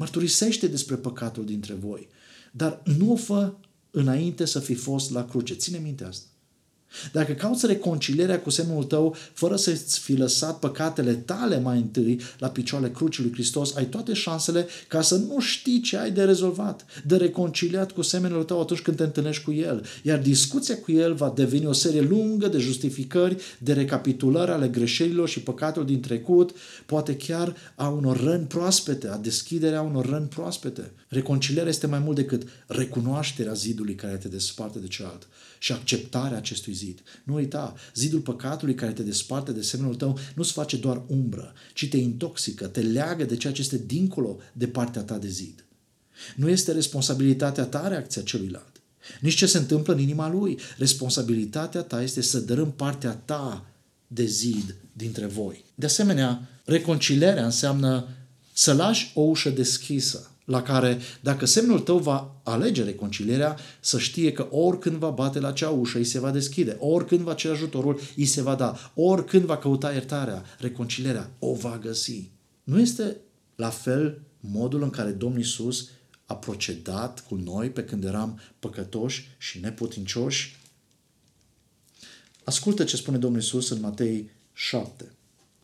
Mărturisește 0.02 0.68
despre 0.68 0.96
păcatul 0.96 1.46
dintre 1.46 1.74
voi, 1.74 2.08
dar 2.52 2.84
nu 2.98 3.12
o 3.12 3.16
fă 3.16 3.54
înainte 3.92 4.46
să 4.46 4.60
fi 4.60 4.74
fost 4.74 5.12
la 5.12 5.26
cruce. 5.26 5.54
Ține 5.54 5.78
minte 5.78 6.04
asta. 6.04 6.28
Dacă 7.12 7.32
cauți 7.32 7.66
reconcilierea 7.66 8.40
cu 8.40 8.50
semnul 8.50 8.84
tău, 8.84 9.16
fără 9.34 9.56
să-ți 9.56 10.00
fi 10.00 10.14
lăsat 10.14 10.60
păcatele 10.60 11.14
tale 11.14 11.60
mai 11.60 11.78
întâi 11.78 12.22
la 12.38 12.50
picioarele 12.50 12.92
crucii 12.92 13.24
lui 13.24 13.34
Hristos, 13.34 13.76
ai 13.76 13.86
toate 13.86 14.14
șansele 14.14 14.68
ca 14.88 15.02
să 15.02 15.16
nu 15.16 15.40
știi 15.40 15.82
ce 15.82 15.98
ai 15.98 16.12
de 16.12 16.24
rezolvat, 16.24 16.86
de 17.06 17.16
reconciliat 17.16 17.92
cu 17.92 18.02
semenul 18.02 18.44
tău 18.44 18.62
atunci 18.62 18.82
când 18.82 18.98
te 18.98 19.04
întâlnești 19.04 19.44
cu 19.44 19.52
el. 19.52 19.86
Iar 20.04 20.20
discuția 20.20 20.78
cu 20.78 20.92
el 20.92 21.14
va 21.14 21.34
deveni 21.36 21.66
o 21.66 21.74
serie 21.74 22.02
lungă 22.02 22.48
de 22.48 22.58
justificări, 22.58 23.38
de 23.60 23.74
recapitulări 23.74 24.52
ale 24.52 24.68
greșelilor 24.68 25.30
și 25.30 25.40
păcatelor 25.40 25.88
din 25.88 26.00
trecut, 26.00 26.52
poate 26.86 27.16
chiar 27.16 27.56
a 27.76 27.88
unor 27.88 28.24
răni 28.24 28.46
proaspete, 28.46 29.08
a 29.08 29.18
deschiderea 29.18 29.82
unor 29.82 30.06
răni 30.06 30.28
proaspete. 30.28 30.92
Reconcilierea 31.08 31.70
este 31.70 31.88
mai 31.88 32.00
mult 32.00 32.16
decât 32.16 32.48
recunoașterea 32.68 33.54
zidului 33.54 33.96
care 33.96 34.16
te 34.16 34.28
desparte 34.28 34.80
de 34.80 34.88
celălalt 34.88 35.28
și 35.62 35.72
acceptarea 35.72 36.38
acestui 36.38 36.74
zid. 36.74 37.02
Nu 37.24 37.34
uita, 37.34 37.74
zidul 37.96 38.20
păcatului 38.20 38.76
care 38.76 38.92
te 38.92 39.04
desparte 39.04 39.52
de 39.52 39.62
semnul 39.62 39.96
tău 39.96 40.20
nu-ți 40.36 40.52
face 40.52 40.78
doar 40.78 41.02
umbră, 41.08 41.54
ci 41.74 41.90
te 41.90 41.98
intoxică, 41.98 42.68
te 42.68 42.80
leagă 42.80 43.24
de 43.24 43.36
ceea 43.36 43.54
ce 43.54 43.62
este 43.62 43.82
dincolo 43.86 44.38
de 44.54 44.68
partea 44.68 45.02
ta 45.02 45.18
de 45.18 45.28
zid. 45.28 45.66
Nu 46.36 46.50
este 46.50 46.72
responsabilitatea 46.72 47.64
ta 47.64 47.88
reacția 47.88 48.22
celuilalt, 48.22 48.82
nici 49.20 49.36
ce 49.36 49.46
se 49.46 49.58
întâmplă 49.58 49.94
în 49.94 50.00
inima 50.00 50.30
lui. 50.30 50.60
Responsabilitatea 50.78 51.82
ta 51.82 52.02
este 52.02 52.22
să 52.22 52.40
dărâm 52.40 52.72
partea 52.72 53.12
ta 53.12 53.66
de 54.08 54.26
zid 54.26 54.76
dintre 54.94 55.26
voi. 55.26 55.66
De 55.76 55.86
asemenea, 55.86 56.50
reconcilierea 56.66 57.46
înseamnă 57.46 58.08
să 58.54 58.74
lași 58.74 59.12
o 59.14 59.22
ușă 59.22 59.50
deschisă 59.50 60.31
la 60.46 60.62
care, 60.62 61.00
dacă 61.22 61.46
semnul 61.46 61.80
tău 61.80 61.98
va 61.98 62.42
alege 62.44 62.84
reconcilierea, 62.84 63.58
să 63.80 64.00
știe 64.00 64.32
că 64.32 64.48
oricând 64.52 64.96
va 64.96 65.10
bate 65.10 65.40
la 65.40 65.52
cea 65.52 65.70
ușă, 65.70 65.98
îi 65.98 66.04
se 66.04 66.20
va 66.20 66.32
deschide, 66.32 66.78
oricând 66.80 67.22
va 67.22 67.34
cere 67.34 67.54
ajutorul, 67.54 68.00
îi 68.16 68.26
se 68.26 68.42
va 68.42 68.56
da, 68.56 68.92
oricând 68.96 69.44
va 69.44 69.58
căuta 69.58 69.92
iertarea, 69.92 70.44
reconcilierea, 70.60 71.32
o 71.40 71.54
va 71.54 71.80
găsi. 71.82 72.30
Nu 72.64 72.80
este 72.80 73.18
la 73.56 73.70
fel 73.70 74.22
modul 74.40 74.84
în 74.84 74.90
care 74.90 75.12
Domnul 75.12 75.40
Isus 75.40 75.90
a 76.26 76.36
procedat 76.36 77.24
cu 77.28 77.36
noi 77.36 77.70
pe 77.70 77.84
când 77.84 78.04
eram 78.04 78.40
păcătoși 78.60 79.30
și 79.38 79.60
neputincioși? 79.60 80.60
Ascultă 82.44 82.84
ce 82.84 82.96
spune 82.96 83.18
Domnul 83.18 83.42
Isus 83.42 83.70
în 83.70 83.80
Matei 83.80 84.30
7. 84.54 85.12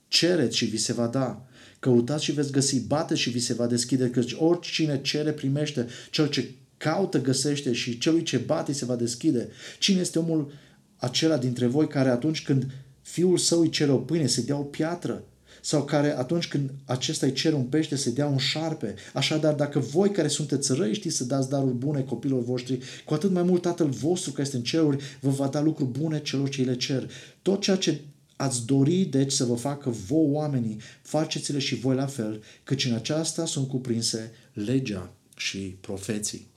Cereți 0.08 0.58
și 0.58 0.66
vi 0.66 0.78
se 0.78 0.94
va 0.94 1.08
da. 1.08 1.47
Căutați 1.80 2.24
și 2.24 2.32
veți 2.32 2.52
găsi, 2.52 2.80
bate 2.80 3.16
și 3.16 3.30
vi 3.30 3.40
se 3.40 3.54
va 3.54 3.68
deschide, 3.68 4.10
căci 4.10 4.36
oricine 4.38 5.02
cere 5.02 5.32
primește, 5.32 5.88
cel 6.12 6.30
ce 6.30 6.50
caută 6.78 7.22
găsește 7.22 7.74
și 7.74 7.98
celui 7.98 8.24
ce 8.24 8.38
bate 8.38 8.74
se 8.74 8.86
va 8.86 8.96
deschide. 8.96 9.50
Cine 9.80 10.00
este 10.00 10.20
omul 10.20 10.52
acela 10.96 11.38
dintre 11.38 11.66
voi 11.66 11.88
care 11.88 12.10
atunci 12.10 12.44
când 12.44 12.68
fiul 13.02 13.38
său 13.38 13.60
îi 13.60 13.70
cere 13.70 13.92
o 13.92 13.98
pâine 13.98 14.26
se 14.26 14.42
dea 14.42 14.58
o 14.58 14.64
piatră? 14.64 15.24
Sau 15.62 15.84
care 15.84 16.18
atunci 16.18 16.48
când 16.48 16.70
acesta 16.86 17.26
îi 17.26 17.32
cere 17.32 17.56
un 17.56 17.64
pește 17.64 17.96
se 17.96 18.12
dea 18.12 18.28
un 18.28 18.38
șarpe? 18.38 18.96
Așadar, 19.14 19.54
dacă 19.54 19.80
voi 19.80 20.12
care 20.12 20.28
sunteți 20.28 20.74
răi 20.74 20.94
știți 20.94 21.16
să 21.16 21.24
dați 21.24 21.50
daruri 21.50 21.74
bune 21.74 22.02
copilor 22.02 22.44
voștri, 22.44 22.80
cu 23.06 23.14
atât 23.14 23.32
mai 23.32 23.44
mult 23.44 23.62
Tatăl 23.62 23.90
vostru 23.90 24.32
care 24.32 24.44
este 24.44 24.58
în 24.58 24.64
ceruri 24.64 25.04
vă 25.22 25.30
va 25.30 25.48
da 25.48 25.62
lucruri 25.62 25.90
bune 25.90 26.22
celor 26.22 26.50
ce 26.50 26.62
îi 26.62 26.68
le 26.68 26.76
cer. 26.76 27.10
Tot 27.42 27.62
ceea 27.62 27.76
ce 27.76 28.00
Ați 28.38 28.66
dori, 28.66 29.06
deci, 29.06 29.32
să 29.32 29.46
vă 29.46 29.56
facă 29.56 29.90
voi 29.90 30.26
oamenii, 30.30 30.80
faceți-le 31.02 31.60
și 31.60 31.76
voi 31.76 31.96
la 31.96 32.06
fel, 32.06 32.44
căci 32.64 32.86
în 32.86 32.94
aceasta 32.94 33.46
sunt 33.46 33.68
cuprinse 33.68 34.32
legea 34.54 35.14
și 35.36 35.58
profeții. 35.60 36.48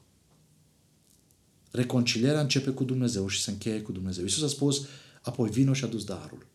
Reconcilierea 1.71 2.41
începe 2.41 2.71
cu 2.71 2.85
Dumnezeu 2.85 3.29
și 3.29 3.41
se 3.41 3.51
încheie 3.51 3.81
cu 3.81 3.93
Dumnezeu. 3.93 4.25
Iisus 4.25 4.43
a 4.43 4.49
spus, 4.49 4.87
apoi 5.23 5.51
vino 5.51 5.73
și 5.73 5.85
a 5.85 5.87
dus 5.87 6.05
darul. 6.05 6.47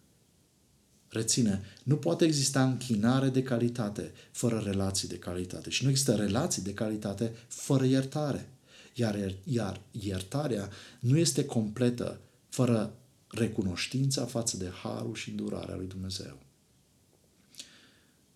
Reține, 1.07 1.61
nu 1.83 1.95
poate 1.95 2.25
exista 2.25 2.63
închinare 2.63 3.29
de 3.29 3.43
calitate 3.43 4.11
fără 4.31 4.61
relații 4.65 5.07
de 5.07 5.17
calitate 5.17 5.69
și 5.69 5.83
nu 5.83 5.89
există 5.89 6.15
relații 6.15 6.61
de 6.61 6.73
calitate 6.73 7.31
fără 7.47 7.85
iertare. 7.85 8.49
Iar, 8.93 9.35
iar 9.43 9.81
iertarea 9.91 10.69
nu 10.99 11.17
este 11.17 11.45
completă 11.45 12.19
fără 12.49 12.93
recunoștința 13.36 14.26
față 14.26 14.58
de 14.58 14.71
harul 14.84 15.15
și 15.15 15.30
îndurarea 15.30 15.76
lui 15.76 15.88
Dumnezeu. 15.88 16.39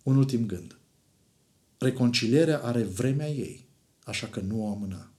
Un 0.03 0.17
ultim 0.17 0.45
gând. 0.45 0.77
Reconcilierea 1.77 2.59
are 2.59 2.83
vremea 2.83 3.29
ei, 3.29 3.67
așa 4.03 4.27
că 4.27 4.39
nu 4.39 4.63
o 4.63 4.71
amâna. 4.71 5.11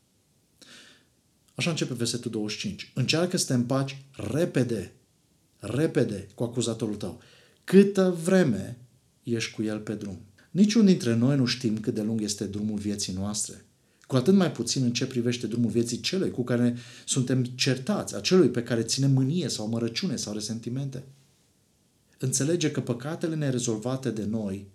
Așa 1.55 1.71
începe 1.71 1.95
versetul 1.95 2.31
25. 2.31 2.93
Încearcă 2.95 3.37
să 3.37 3.47
te 3.47 3.55
împaci 3.55 4.03
repede, 4.12 4.93
repede 5.59 6.27
cu 6.35 6.43
acuzatorul 6.43 6.97
tău, 6.97 7.21
câtă 7.64 8.11
vreme 8.11 8.79
ești 9.23 9.55
cu 9.55 9.62
El 9.62 9.81
pe 9.81 9.95
drum. 9.95 10.21
Niciun 10.51 10.85
dintre 10.85 11.14
noi 11.14 11.37
nu 11.37 11.45
știm 11.45 11.81
cât 11.81 11.95
de 11.95 12.03
lung 12.03 12.21
este 12.21 12.47
drumul 12.47 12.79
vieții 12.79 13.12
noastre. 13.12 13.64
Cu 14.11 14.16
atât 14.16 14.35
mai 14.35 14.53
puțin 14.53 14.83
în 14.83 14.92
ce 14.92 15.07
privește 15.07 15.46
drumul 15.46 15.70
vieții 15.70 16.01
celui 16.01 16.31
cu 16.31 16.44
care 16.44 16.77
suntem 17.05 17.44
certați, 17.44 18.16
a 18.16 18.20
celui 18.20 18.49
pe 18.49 18.62
care 18.62 18.83
ținem 18.83 19.11
mânie 19.11 19.49
sau 19.49 19.68
mărăciune 19.68 20.16
sau 20.16 20.33
resentimente. 20.33 21.03
Înțelege 22.18 22.70
că 22.70 22.81
păcatele 22.81 23.35
nerezolvate 23.35 24.11
de 24.11 24.25
noi 24.25 24.66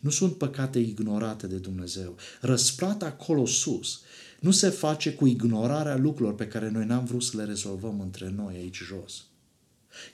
nu 0.00 0.10
sunt 0.10 0.36
păcate 0.36 0.78
ignorate 0.78 1.46
de 1.46 1.56
Dumnezeu. 1.56 2.16
Răsplata 2.40 3.06
acolo 3.06 3.46
sus 3.46 4.00
nu 4.40 4.50
se 4.50 4.68
face 4.68 5.12
cu 5.12 5.26
ignorarea 5.26 5.96
lucrurilor 5.96 6.34
pe 6.34 6.48
care 6.48 6.70
noi 6.70 6.86
n-am 6.86 7.04
vrut 7.04 7.22
să 7.22 7.36
le 7.36 7.44
rezolvăm 7.44 8.00
între 8.00 8.32
noi 8.36 8.54
aici 8.54 8.82
jos. 8.82 9.24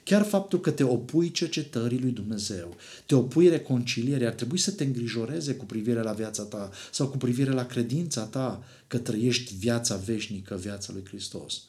Chiar 0.03 0.23
faptul 0.23 0.59
că 0.59 0.71
te 0.71 0.83
opui 0.83 1.31
cercetării 1.31 1.99
lui 1.99 2.11
Dumnezeu, 2.11 2.75
te 3.05 3.15
opui 3.15 3.49
reconcilierii, 3.49 4.25
ar 4.25 4.33
trebui 4.33 4.57
să 4.57 4.71
te 4.71 4.83
îngrijoreze 4.83 5.55
cu 5.55 5.65
privire 5.65 6.01
la 6.01 6.11
viața 6.11 6.43
ta 6.43 6.71
sau 6.91 7.07
cu 7.07 7.17
privire 7.17 7.51
la 7.51 7.65
credința 7.65 8.25
ta 8.25 8.63
că 8.87 8.97
trăiești 8.97 9.55
viața 9.55 9.95
veșnică, 9.95 10.55
viața 10.55 10.93
lui 10.93 11.05
Hristos. 11.05 11.63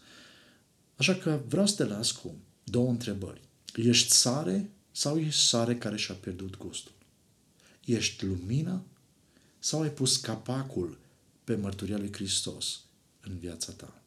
Așa 0.97 1.15
că 1.15 1.41
vreau 1.49 1.67
să 1.67 1.75
te 1.75 1.85
las 1.85 2.11
cu 2.11 2.35
două 2.65 2.91
întrebări. 2.91 3.41
Ești 3.75 4.13
sare 4.13 4.71
sau 4.93 5.19
ești 5.19 5.41
sare 5.41 5.77
care 5.77 5.97
și-a 5.97 6.15
pierdut 6.15 6.57
gustul? 6.57 6.93
Ești 7.85 8.25
lumină 8.25 8.85
sau 9.59 9.81
ai 9.81 9.91
pus 9.91 10.17
capacul 10.17 10.99
pe 11.45 11.55
mărturia 11.55 11.99
lui 11.99 12.13
Hristos 12.13 12.81
în 13.21 13.39
viața 13.39 13.73
ta? 13.73 14.04